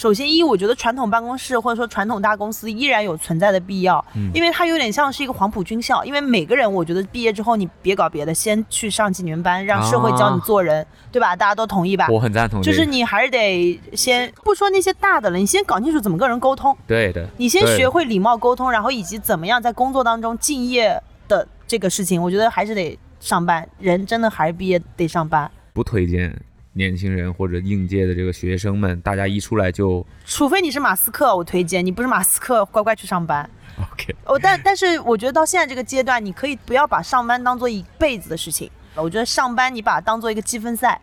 [0.00, 6.02] 首先一，我觉得传统办公室或者说传统大公司依然有存在的必要，嗯因为它有点像是一个黄埔军校。
[6.02, 11.36] 因为每个人，我觉得毕业之后你别搞别的，先去上几年班，让社会教你做人，对吧？
[11.36, 12.08] 大家都同意吧？
[12.08, 23.68] 我很赞同，就是你还是得先不说那些大的了，你先搞清楚怎么跟人沟通，对的，你先学会礼貌沟通，然后以及怎么样在工作当中敬业的这个事情，我觉得还是得上班。
[23.78, 26.34] 人真的还是毕业得上班，不推荐
[26.72, 33.48] 年轻人或者应届的这个学生们，大家一出来就除非你是马斯克，我推荐你不是马斯克，乖乖去上班。
[33.92, 34.14] OK。
[34.24, 38.70] 哦，但但是我觉得到现在这个阶段，你可以不要把上班当做一辈子的事情。
[38.94, 41.00] 我觉得上班你把它当做一个积分赛，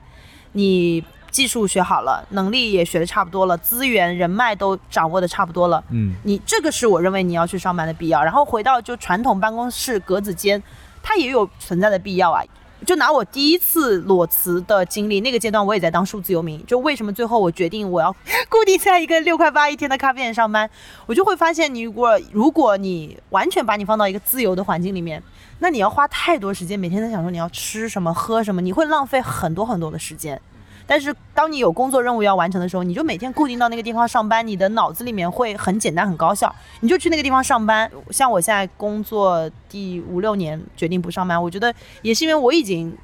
[0.54, 8.24] 你技术学好了，能力也学的差不多了，资源人脉都掌握的差不多了，嗯，你这个是我认为你要去上班的必要。
[8.24, 10.62] 然后回到就传统办公室格子间，
[11.02, 12.42] 它也有存在的必要啊。
[12.86, 16.64] 就拿我第一次裸辞的经历，那个阶段我也在当数字游民。
[16.66, 18.12] 就为什么最后我决定我要
[18.50, 20.70] 固定在一个六块八一天的咖啡店上班，
[21.06, 25.22] 我就会发现，你如果如果你完全把你放到一个自由的环境里面，
[25.60, 30.40] 那你要花太多时间，每天在想说你要吃什么喝什么，你会浪费很多很多的时间。
[30.88, 37.92] 但是当你有工作任务要完成的时候，你就每天固定到那个地方上班，你的脑子里面会很简单很高效，你就去那个地方上班。
[38.10, 42.98] 像我现在工作第五六年决定不上班，我觉得也是因为我已经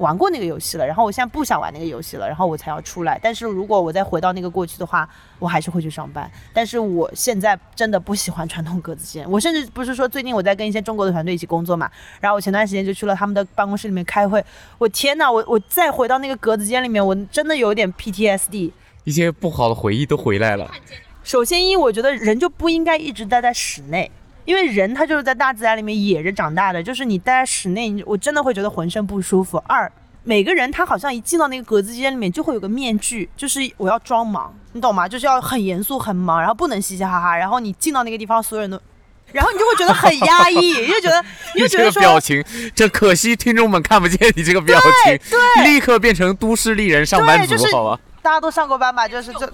[0.00, 3.20] 玩过那个游戏了，然后我现在不想玩那个游戏了，然后我才要出来。
[3.22, 5.08] 但是如果我再回到那个过去的话，
[5.38, 6.28] 我还是会去上班。
[6.52, 14.42] 但是我现在真的不喜欢传统格子间，我甚至不是说最近我在跟一些中国的团队一起工作嘛， 然后我前段时间就去了他们的办公室里面开会，
[14.78, 18.72] 我天呐，我我再回到那个格子间里面，我真的有点 PTSD。
[19.04, 20.70] 一些不好的回忆都回来了。
[21.22, 24.10] 首先一，我觉得人就不应该一直待在室内，
[24.50, 29.62] 因为人他就是在大自然里面野着长大的，就是你待在室内，你我真的会觉得浑身不舒服。
[29.68, 29.90] 二，
[30.24, 35.06] 每个人他好像一进到那个格子间里面就会有个面具，就是我要装忙，你懂吗？
[35.06, 38.80] 就是要很严肃很忙，然后不能嘻嘻哈哈，然后你进到那个地方，所有人都。
[39.32, 45.16] 然后你就会觉得很压抑，你就觉得，你就觉这个得说，表情，这可惜听众们看不见你这个表情，
[45.64, 48.00] 立刻变成都市丽人上班族，对就是好吧？
[48.22, 49.08] 大家都上过班吧？
[49.08, 49.50] 就是这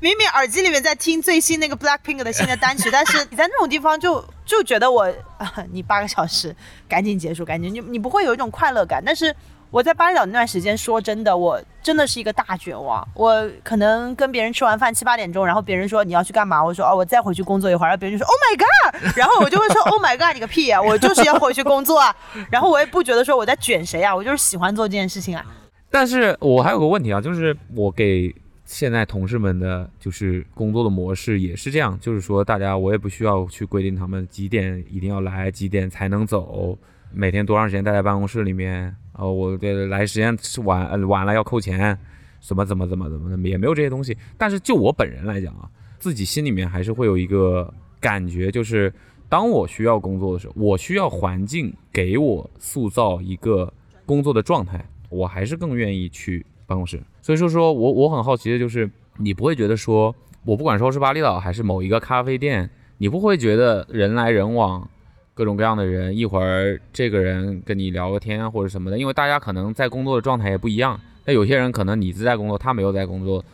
[0.00, 5.02] 明明耳机里面在听最新那个 Blackpink 的新的单曲， 但是你在那种地方就就觉得我，
[5.36, 6.54] 啊、你八个小时
[6.88, 9.02] 赶紧结束，赶紧，你你不会有一种快乐感。
[9.04, 9.34] 但是
[9.70, 13.06] 我在巴厘岛那段时间，说真的，我真的是一个大绝望。
[13.14, 22.16] 我可能跟别人吃完饭七八点钟，然后别人说你要去干嘛，我说哦，我再回去工作一会儿，然后别人就说 Oh my god， 然后我就会说 Oh my god，你个屁呀、我就是要回去工作啊。
[22.50, 25.44] 然后我也不觉得说我在卷谁啊，我就是喜欢做这件事情啊。
[25.90, 36.78] 但是我还有个问题啊，就是我给现在同事们的就是工作的模式也是这样，就是说大家我也不需要去规定他们几点一定要来，几点才能走，
[37.12, 41.98] 每天多长时间待在办公室里面，呃，我这来时间是晚呃晚了要扣钱，
[42.40, 44.16] 什么怎么怎么怎么的，也没有这些东西。
[44.38, 48.92] 但是就我本人来讲啊，自己心里面还是会有一个感觉，就是
[49.28, 53.72] 当我需要工作的时候，我需要环境给我塑造一个
[54.06, 56.98] 工作的状态，我还是更愿意去办公室。
[57.20, 60.14] 所以说说我我很好奇的就是，你不会觉得说，
[60.46, 64.88] 我不管说是巴厘岛还是某一个咖啡店，你不会觉得人来人往，
[65.34, 70.98] 各种各样的人，一会儿这个人跟你聊个天或者什么的，因为大家可能在工作的状态也不一样。
[71.26, 73.44] 那有些人可能你是在工作，他没有在工作，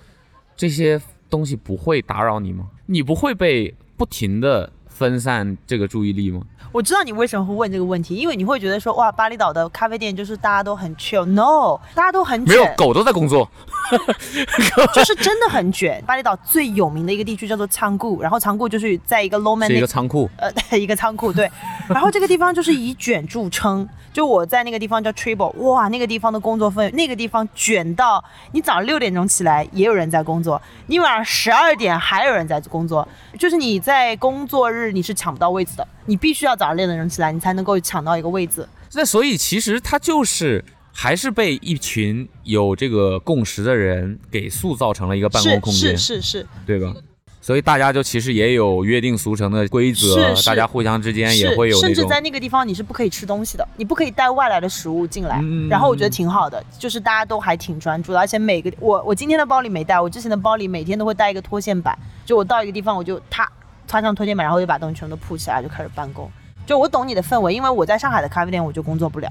[0.56, 2.68] 这些东西不会打扰你吗？
[2.86, 6.40] 你不会被不停的分散这个注意力吗？
[6.72, 13.48] 我知道你为什么会问这个问题，因为你会觉得说，哇，巴厘岛的咖啡店就是大家都很 chill，no，大家都很卷没有卷，狗都在工作，
[14.94, 16.02] 就是真的很卷。
[16.06, 20.28] 巴厘岛最有名的一个地区叫做仓库，然后仓库就是在一个 low man 是一个仓库。
[20.36, 21.50] 呃 一个仓库，对。
[21.88, 33.06] 然后这个地方就是以卷著称，就我在那个地方叫 Triple，哇，那个地方的工作氛围，那个地方卷到你早上六点钟起来也有人在工作，你晚上十二点还有人在工作，
[33.38, 38.66] 就是你在工作日你是抢不到位置的，你必须要早上六点钟起来，你才能够抢到一个位置。
[38.94, 46.94] 那所以其实它就是还是被一群有这个共识的人给塑造成了一个办公空间，是是是对吧？
[47.42, 55.38] 所以大家就其实也有约定俗成的规则，大家互相之间也，会有甚至在那个地方你是不可以吃东西的，你不可以带外来的食物进来。
[55.40, 63.48] 嗯然后我觉得挺好的，就是大家都还挺专注的，而且每个我我今天的包里没带，我之前的包里每天都会带一个拖线板，就我到一个地方我就踏
[63.86, 66.30] 穿上拖线板，然后就把东西全都铺起来就开始办公。
[66.66, 69.28] 就我懂你的氛围，因为我在上海的咖啡店我就工作不了。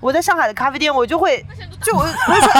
[0.00, 1.44] 我在上海的咖啡店，我就会，
[1.82, 2.52] 就我我就说，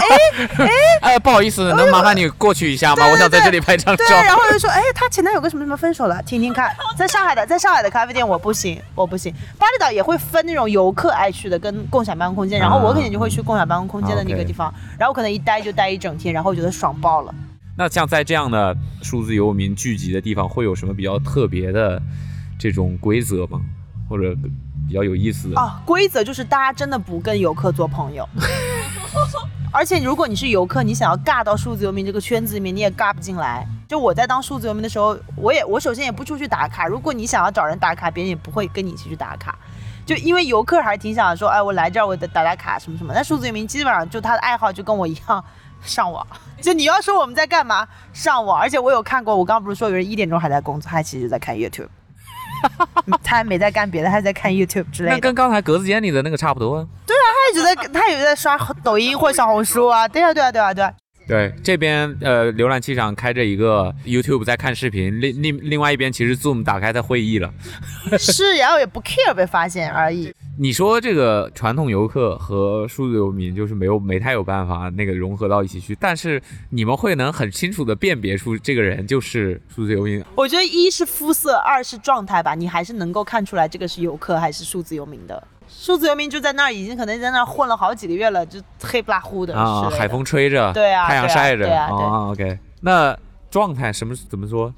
[0.65, 0.69] 哎，
[1.15, 3.07] 哎，不好意思，能麻烦你过去一下吗？
[3.07, 4.17] 我想在这里拍张照对，。
[4.25, 6.75] 然后就说，哎，他前男友跟什么什么分手了，听听看。
[6.97, 9.33] 在上海的，在上海的咖啡店我不行，我不行。
[9.57, 17.33] 巴厘岛也会分那种游客爱去的跟共享办公空间，然后我肯定就会去共享办公空间的那个地方，然后可能一待就待一整天，然后我觉得爽爆了。
[17.79, 22.03] 那像在这样的数字游民聚集的地方，会有什么比较特别的
[22.59, 23.61] 这种规则吗？
[24.09, 24.35] 或者
[24.89, 25.61] 比较有意思的？
[25.61, 28.29] 啊，规则就是大家真的不跟游客做朋友。
[29.71, 33.65] 而且如果你是游客，你想要尬到数字游民这个圈子里面，你也尬不进来。
[33.87, 36.89] 就我在当数字游民的时候，我也我首先也不出去打卡。
[36.89, 39.57] 如果你想要找人打卡，别人也不会跟你一起去打卡。
[40.05, 43.13] 就因为游客还是挺想说，哎，我来这儿我得打打卡什么什么。
[43.15, 45.45] 但数字游民基本上就他的爱好就跟我一样，
[45.83, 46.27] 上网。
[46.61, 48.61] 就你要说我们在干嘛，上网。
[48.61, 51.89] 而且我有看过，我刚刚不是说有人一点钟还在工作，他其实在看 YouTube。
[53.23, 55.15] 他还没在干别的，他在看 YouTube 之类的。
[55.15, 57.27] 那跟刚才格子间里的那个差不多对啊。
[57.31, 60.09] 他一直在，他也在刷抖音或小红书啊。
[60.09, 60.93] 对啊，对啊，对啊，对啊。
[61.29, 67.53] 对，这边呃浏览器上开着一个 YouTube 在看视频，另另另外一边其实 Zoom 打开在会议了。
[68.19, 70.35] 是，然后也不 care 被发现而已。
[70.61, 80.25] 你说这个传统游客和数字游民就是没有没太有办法那个融合到一起去，但是你们会能很清楚的辨别出这个人就是数字游民。
[80.35, 85.41] 我觉得一是肤色，二是状态吧，你还是能够看出来这个是游客还是数字游民的。
[85.69, 92.59] 数字游民就在那儿，已经可能在那儿混了好几个月了，就黑不拉乎的啊，海风吹着，对啊太阳晒着，对啊对啊，OK。
[92.81, 93.17] 那
[93.49, 94.75] 状态什么怎么说？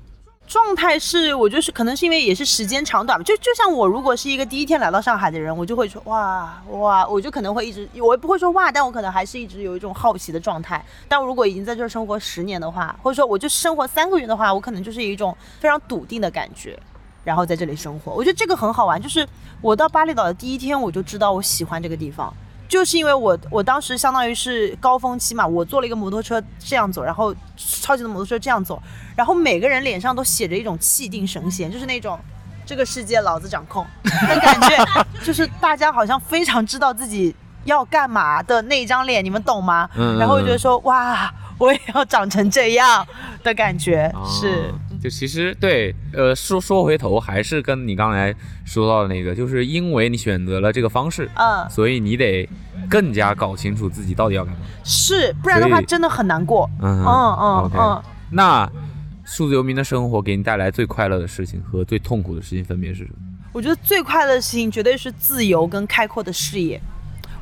[0.50, 10.84] 状态是，我就是可能是因为也是时间长短吧，就就像我如果是一个第一天来到上海的人，我就会说哇哇，我就可能会一直，我也不会说哇，但我可能还是一直有一种好奇的状态。
[11.06, 16.76] 但如果已经在这儿生活十年的话，或者说我就生活三个月的话，我可能就是一种非常笃定的感觉，
[17.22, 18.12] 然后在这里生活。
[18.12, 19.24] 我觉得这个很好玩，就是
[19.60, 22.34] 我到巴厘岛的第一天，我就知道我喜欢这个地方。
[22.70, 28.80] 就是因为我我当时相当于是高峰期嘛，我坐了一个摩托车这样走，然后超级的摩托车这样走，
[29.16, 32.16] 然后每个人脸上都写着一种气定神闲，就是那种
[32.64, 33.84] 这个世界老子掌控。
[34.04, 39.90] 的感觉，就是大家好像非常知道自己要干嘛的那一张脸，你们懂吗？
[39.96, 41.28] 嗯然后我觉得说哇，
[41.58, 43.04] 我也要长成这样
[43.42, 44.72] 的感觉，是。
[44.72, 48.34] 啊就其实对，呃，说说回头还是跟你刚才
[48.64, 52.48] 说到的那个，就是因为你选择了这个方式，嗯所以你得
[52.88, 54.60] 更加搞清楚自己到底要干嘛。
[54.84, 56.68] 是，不然的话真的很难过。
[56.82, 58.02] 嗯嗯嗯。
[58.30, 58.70] 那
[59.24, 63.16] 数字游民的生活给你带来最快乐的事情和最痛苦的事情分别是什么？
[63.52, 66.80] 我觉得最快乐的事情绝对是自由跟开阔的视野。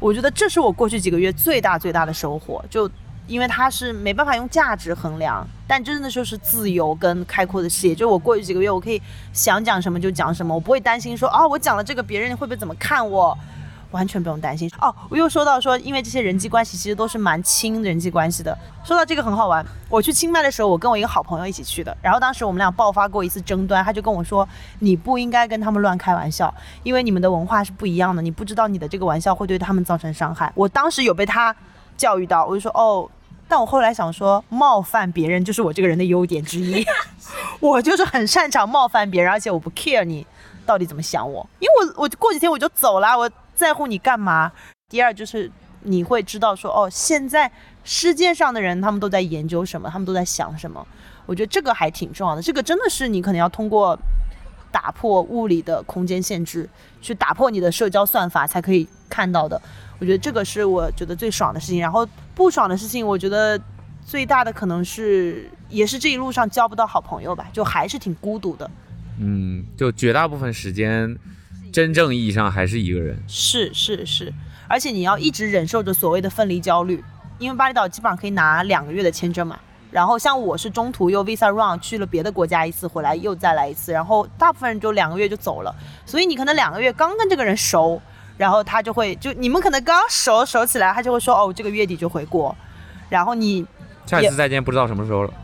[0.01, 2.89] 我觉得这是我过去几个月最大最大的收获，就
[3.29, 7.95] 因为它是没办法用价值衡量，但真的就是自由跟开阔的视野。
[7.95, 9.01] 就我过去几个月，我可以
[9.33, 13.39] 想讲什么就讲什么，我不会担心说啊，我讲了这个别人会不会怎么看我。
[13.91, 14.95] 完全不用担心哦。
[15.09, 18.55] 我又说到说，因为这些人际关系其实都是蛮亲人际关系的。
[18.85, 21.97] 说到这个很好玩，我去清迈的时候，我跟我一个好朋友一起去的。
[22.03, 24.47] 然后当时我们俩爆发过一次争端，他就跟我说，
[24.81, 30.53] 你不应该跟他们乱开玩笑，因为你们的文化是不一样的，你不知道你的这个玩笑会对他们造成伤害。
[30.55, 31.57] 我当时有被他
[31.97, 33.09] 教育到，我就说哦。
[33.49, 36.85] 但我后来想说，冒犯别人就是我这个人的优点之一，
[37.61, 40.27] 我就是很擅长冒犯别人，而且我不 care 你
[40.67, 44.53] 到底怎么想我，因为我我过几天我就走了，我在乎你干嘛？
[44.91, 45.51] 第二就是
[45.83, 47.51] 你会知道说，哦，现在
[47.85, 50.87] 世界上的人他们都在研究什么，他们都在想什么，
[51.25, 53.99] 我觉得这个还挺重要的，这个真的是你可能要通过
[54.71, 56.69] 打破物理的空间限制，
[57.01, 59.61] 去打破你的社交算法才可以看到的。
[59.99, 63.61] 我觉得这个是我觉得最爽的事情，然后不爽的事情，我觉得
[64.05, 68.71] 最大的可能是也是这一路上交不到好朋友吧，就还是挺孤独的。
[69.19, 71.17] 嗯，就绝大部分时间，
[71.73, 73.21] 真正意义上还是一个人。
[73.27, 74.33] 是是是，
[74.69, 77.03] 而且你要一直忍受着所谓的分离焦虑，
[77.39, 79.59] 因为巴厘岛基本上可以拿两个月的签证嘛。
[79.91, 88.01] 然后像我是中途又 visa run 去了别的国家一次，回来又再来一次，然后大部分人就两个月就走了，所以你可能两个月刚跟这个人熟，
[88.39, 92.57] 然后他就会就你们可能刚熟熟起来，他就会说哦这个月底就回国，
[93.11, 93.67] 然后你
[94.07, 95.35] 下一次再见不知道什么时候了。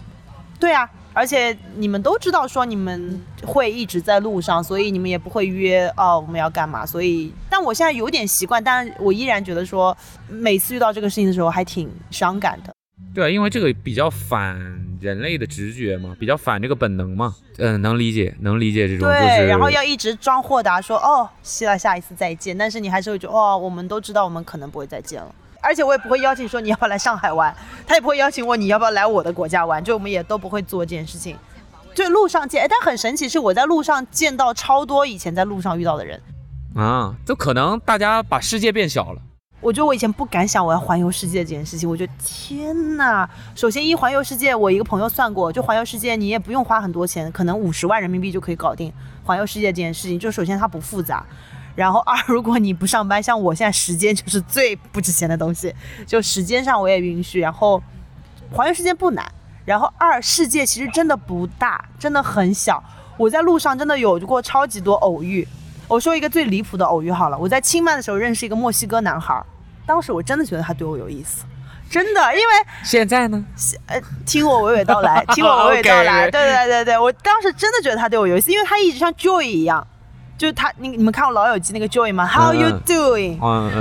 [0.59, 6.86] 对啊，而且你们都知道说你们会一直在路上，所以你们也不会约哦我们要干嘛。
[6.86, 9.95] 所以，但我现在有点习惯，但我依然觉得说
[10.28, 12.72] 每次遇到这个事情的时候还挺伤感的。
[13.14, 14.57] 对啊，因为这个比较反
[15.01, 17.34] 人类的直觉嘛，比较反这个本能嘛。
[17.59, 19.09] 嗯，能理解，能理解这种。
[19.09, 22.57] 对，然后要一直装豁达说哦，希望下一次再见。
[22.57, 25.34] 但是你还是会觉得哦，我们都知道我们可能不会再见了。
[25.61, 27.55] 而且我也不会邀请说你要不要来上海玩，
[27.86, 31.36] 他也不会邀请我你要不要来我的国家玩，就我们也都不会做这件事情。
[31.95, 36.20] 就路上见，但很神奇是我在路上见到超多以前在路上遇到的人
[36.74, 39.22] 啊，就可能大家把世界变小了。
[39.65, 43.27] 我觉得我以前不敢想我要环游世界这件事情，我觉得天哪！
[43.55, 48.93] 首先一环游世界，我一个朋友算过，就环游世界你也不用花很多钱，可能五十万人民币就可以搞定
[49.25, 50.19] 环游世界这件事情。
[50.19, 51.25] 就首先它不复杂。
[51.75, 55.75] 然后二，如果你不上班，像我现在时间就是最不值钱的东西，
[56.07, 57.41] 就时间上我也允许。
[57.41, 57.83] 然后
[58.53, 59.25] 环游世界不难。
[59.65, 62.85] 然后二，世界其实真的不大，真的很小。
[63.17, 65.49] 我在路上真的有过超级多偶遇。
[65.89, 69.43] 我说一个最离谱的偶遇好了，我在清迈的时候认识一个墨西哥男孩，
[69.87, 71.45] 当时我真的觉得他对我有意思，
[71.91, 73.45] 真的，因为现在呢，
[73.87, 79.87] 呃，听我娓娓道来， 听我娓娓道来，对对对对，我当时真的觉得他对我有意思，因为他一直像 Joy 一样。
[80.37, 83.39] 就是他，你你们看过《老友记》那个 Joy 吗？How you doing？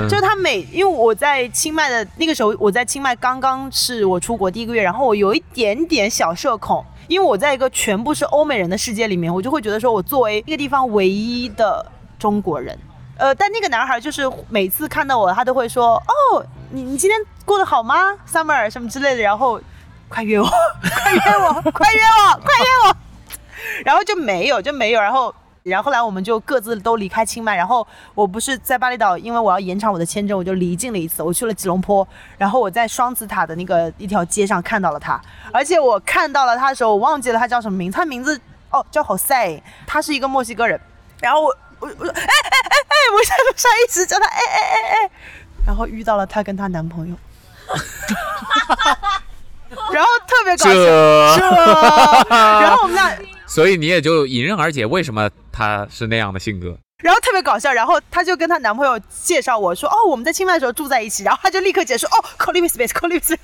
[0.08, 11.84] 就是他每，因为我在清迈的那个时候，我在清迈刚刚是我出国第一个月，然后我有一点点小社恐，因为我在一个全部是欧美人的世界里面，我就会觉得说我作为一个地方唯一的
[12.20, 12.78] 中国人，
[13.16, 17.96] 呃，但那个男孩就是每次看到我，他都会说，哦，你你今天过得好吗
[18.30, 19.60] ，Summer 什么之类的，然后
[20.08, 22.96] 快约我，快约我，快约我，快约我，
[23.84, 25.34] 然后就没有，就没有，然后。
[25.64, 32.06] 然后来我们就各自都离开清迈，然后我不是在巴厘岛，因为我要延长我的签证，我就离境了一次，我去了吉隆坡，
[32.36, 35.18] 然后我在双子塔的那个一条街上看到了他，
[35.50, 38.38] 而且我看到了他的时候，我忘记了他叫什么名，他名字
[38.68, 40.78] 哦叫 Jose，他是一个墨西哥人，
[41.22, 45.10] 然后我我我说哎哎哎哎，我在路上一直叫他哎哎哎哎，
[45.66, 47.16] 然后遇到了她跟她男朋友，
[49.92, 52.26] 然后特别搞笑，
[52.60, 53.16] 然后我们俩。
[53.46, 56.76] 所以你也就迎刃而解，为什么他是那样的性格？
[57.04, 63.36] 然后特别搞笑，然后她就跟她男朋友介绍我说：“哦，我们在清迈的时候住在一起。”然后他就立刻解释：“哦，coliving space，coliving space。”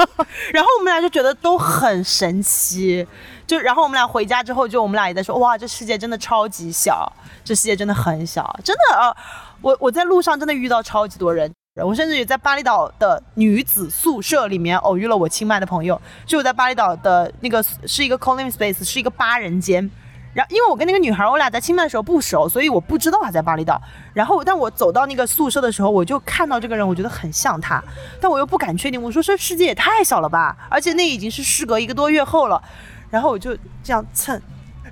[0.54, 3.06] 然后我们俩就觉得都很神奇，
[3.46, 7.12] 就然后我们俩回家之后，就我们俩也在说：“哇，这世界真的超级小，
[7.44, 9.14] 这世界真的很小，真的啊！
[9.60, 11.52] 我我在路上真的遇到超级多人。”
[11.84, 19.90] 我甚至也在巴厘岛的女子宿舍里面偶遇了我清迈的朋友，就我在巴厘岛的那个是一个 c o l i n g space，是一个八人间。
[20.36, 23.80] 然后因为我跟那个女孩，我俩在清迈的时候不熟，所以我不知道她在巴厘岛。
[24.12, 27.82] 然后，但我走到那个宿舍的时候，我就看到这个人，我觉得很像她，
[28.20, 29.02] 但我又不敢确定。
[29.02, 32.62] 我说这世界也太小了吧，而且那已经是事隔一个多月后了。
[33.08, 34.38] 然后我就这样蹭。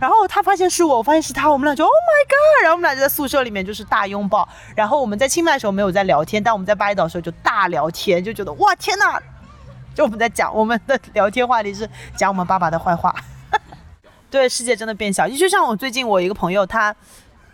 [0.00, 2.62] 然后他发现是我，我发现是他，我们俩就 Oh my God！
[2.62, 4.48] 然后我们俩就在宿舍里面就是大拥抱。
[4.74, 9.20] 然后我们在清迈的时候没有在聊天，但我们在巴厘岛的时候就大聊天，就觉得哇天哪！
[9.94, 11.86] 就我们在讲我们的聊天话题是
[12.16, 13.14] 讲我们爸爸的坏话。
[14.34, 15.28] 对，世界真的变小。
[15.28, 16.94] 就像我最近我一个朋友他。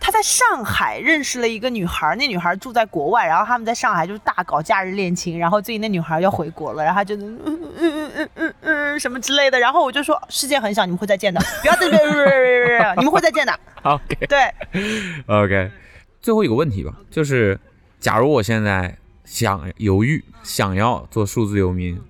[0.02, 13.52] 他在上海认识了一个女孩，那女孩住在国外，然后他们在上海就是大搞假日恋情，然后最近那女孩要回国了，然后他就嗯嗯嗯嗯嗯嗯什么之类的，然后我就说世界很小，你们会再见的，不要在这边，你们会再见的。
[13.84, 14.38] OK，对
[15.26, 15.70] ，OK，
[16.22, 17.60] 最后一个问题吧，就是
[17.98, 22.00] 假如我现在想犹豫，想要做数字游民，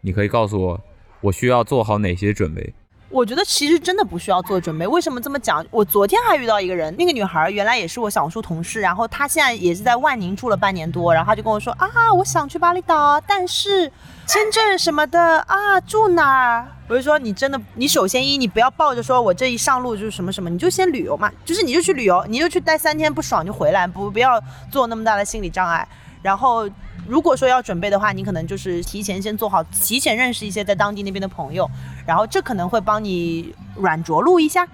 [0.00, 0.80] 你可以告诉我，
[1.20, 2.74] 我需要做好哪些准备？
[3.10, 4.86] 我觉得其实真的不需要做准备。
[4.86, 5.64] 为什么这么讲？
[5.70, 13.90] 我昨天还遇到一个人，那个女孩原来也是我小红书同事，然后她现在也是在万宁住了半年多，然后她就跟我说啊，我想去巴厘岛，但是
[14.26, 16.68] 签证什么的啊，住哪儿？
[16.88, 24.38] 我就说你真的，你首先一，你不要抱着说我这一上路就是什么什么，你就先旅游嘛，就是你就去旅游，你就去待三天，不爽就回来，不不要
[24.70, 25.86] 做那么大的心理障碍，
[26.22, 26.68] 然后。
[27.06, 31.66] 如果说要准备的话，你可能就是提前先做好，提前认识一些在当地那边的朋友，
[32.04, 34.68] 然后这可能会帮你软着陆一下。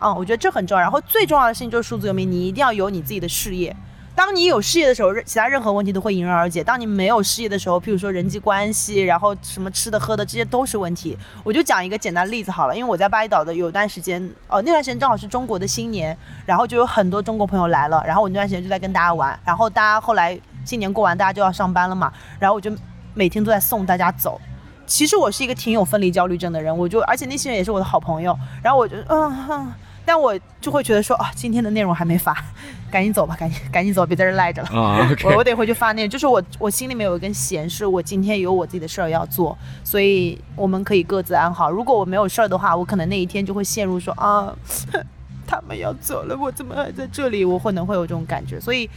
[0.00, 0.80] 嗯，我觉得这很重要。
[0.82, 3.76] 然后最重要的事情就是数字游民，你一定要有你自己的事业。
[4.16, 6.64] 当你有事业的时候，其他任何问题都会迎刃而解。
[6.64, 11.16] 当你没有事业的时候，譬如说人际关系，然后什么吃的喝的，这些都是问题。
[11.44, 20.36] 我就讲一个简单例子好了，因为我在巴厘岛的有段时间，哦，那段时间正好是中国的新年，然后就有很多中国朋友来了，然后我那段时间就在跟大家玩，然后大家后来。
[20.66, 22.70] 新年过完，大家就要上班了嘛，然后我就
[23.14, 24.38] 每天都在送大家走。
[24.86, 29.72] 其实我是一个挺有分离焦虑症的人，我就而且那些人也是我的好朋友，然后我就嗯哼，
[30.04, 32.32] 但我就会觉得说啊，今天的内容还没发，
[32.88, 34.68] 赶紧走吧，赶紧赶紧走，别在这赖着了。
[34.80, 41.68] 啊 我得回去发那个，就是我我心里面有一根弦，是我今天有我自己的事儿要做，所以我们可以各自安好。
[41.68, 44.54] 如果我没有事儿的话，我可能那一天就会陷入说啊，
[45.48, 47.44] 他们要走了，我怎么还在这里？
[47.44, 48.60] 我可能会有这种感觉。
[48.60, 48.88] 所以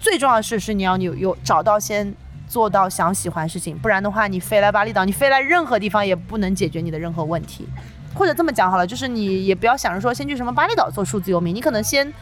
[0.00, 2.12] 最重要的是是你要有有找到先
[2.48, 7.68] 做到想喜欢的事情，不然的话，你飞来巴厘岛，你飞来任何地方也不能解决你的任何问题。
[8.14, 12.12] 或者这么讲好了，就是你也不要想着说先去什么巴厘岛做数字游民，你可能先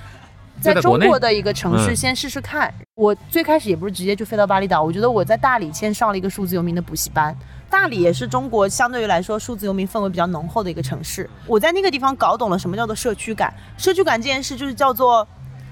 [0.61, 2.75] 在中国的一个城市嗯先试试看。
[2.97, 7.35] 我最开始也不是直接就飞到巴厘岛，我觉得我在大理先上了一个数字游民的补习班。
[7.71, 11.29] 大理也是中国相对于来说数字游民氛围比较浓厚的一个城市。
[11.47, 13.55] 我在那个地方搞懂了什么叫做社区感。
[13.77, 15.27] 社区感这件事就是叫做。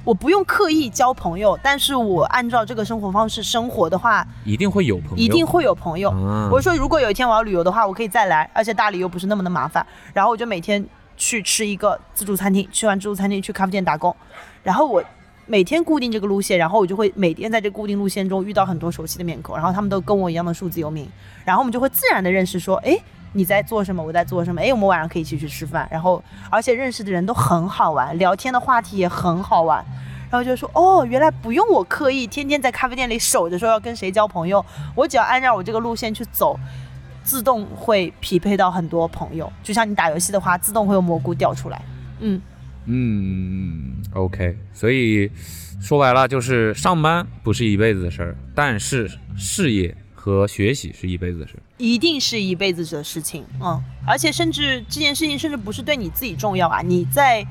[0.06, 6.10] 我不用刻意交朋友，但是我按照这个生活方式生活的话，一定会有朋友，一定会有朋友。
[6.10, 9.84] 啊我说，如果有一天我要旅游的话，我可以再来，而且大理又不是那么的麻烦。
[10.14, 10.86] 然后我就每天
[11.16, 14.14] 去吃一个自助餐厅，吃完自助餐厅去咖啡店打工。
[14.62, 15.02] 然后我
[15.46, 21.08] 每天固定这个路线，然后我就会每天在这固定路线中遇到很多熟悉的面孔，然后他们都跟我一样的数字游民，
[21.44, 22.96] 然后我们就会自然的认识说，哎。
[23.36, 24.02] 你在做什么？
[24.02, 24.62] 我在做什么？
[24.62, 29.84] 哎，我们晚上可以一起去吃饭，然后而且认识的人都很好玩，聊天的话题也很好玩，
[30.30, 34.64] 然后就说哦，原来不用我刻意天天在咖啡店里守着说要跟谁交朋友，
[34.94, 36.58] 我只要按照我这个路线去走，
[37.22, 39.52] 自动会匹配到很多朋友。
[39.62, 41.82] 就像你打游戏的话，自动会有蘑菇掉出来。
[42.20, 42.40] 嗯，
[42.86, 45.30] 嗯，OK，所以
[45.78, 49.94] 说白了就是上班不是一辈子的事儿，但是事业
[50.26, 51.54] 和学习是一辈子的事。
[51.78, 53.44] 一定是一辈子的事情。
[53.62, 57.46] 嗯，而且甚至这件事情甚至不是对你自己重要啊，你在。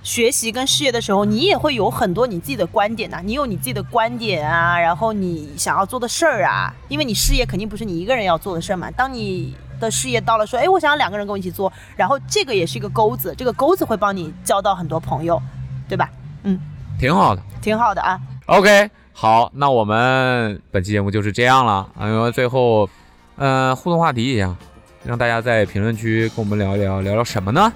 [0.00, 8.88] 学习跟事业的时候，你也会有很多你自己的观点呐、你有你自己的观点啊，然后你想要做的事儿啊，因为你事业肯定不是你一个人要做的事儿嘛。
[8.92, 15.42] 当你的事业到了说，哎，我想要两个人跟我一起做，然后这个也是一个钩子，这个钩子会帮你交到很多朋友，
[15.88, 16.08] 对吧？
[16.44, 16.58] 嗯
[16.98, 17.42] 挺好的。
[17.60, 18.18] 挺好的啊。
[18.46, 18.88] OK，
[19.20, 21.88] 好，那我们本期节目就是这样了。
[21.98, 22.88] 啊，最后，
[23.34, 24.56] 呃，互动话题一样，
[25.02, 27.72] 让大家在评论区跟我们聊一聊，聊聊什么呢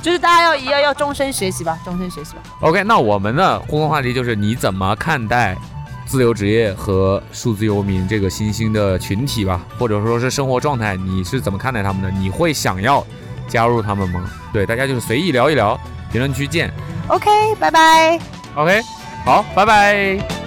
[0.00, 2.38] 就是大家要要要终身学习吧，终身学习吧。
[2.62, 5.54] ？OK，那我们的互动话题就是你怎么看待
[6.06, 12.10] 自由职业和数字游民这个新兴的群体吧，或者说是生活状态，你是怎么看待他们的？
[12.12, 13.06] 你会想要
[13.46, 14.24] 加入他们吗？
[14.54, 15.78] 对，大家就是随意聊一聊，
[16.10, 16.72] 评论区见。
[17.08, 18.18] OK，拜拜。
[18.54, 18.80] OK，
[19.22, 20.45] 好，拜拜。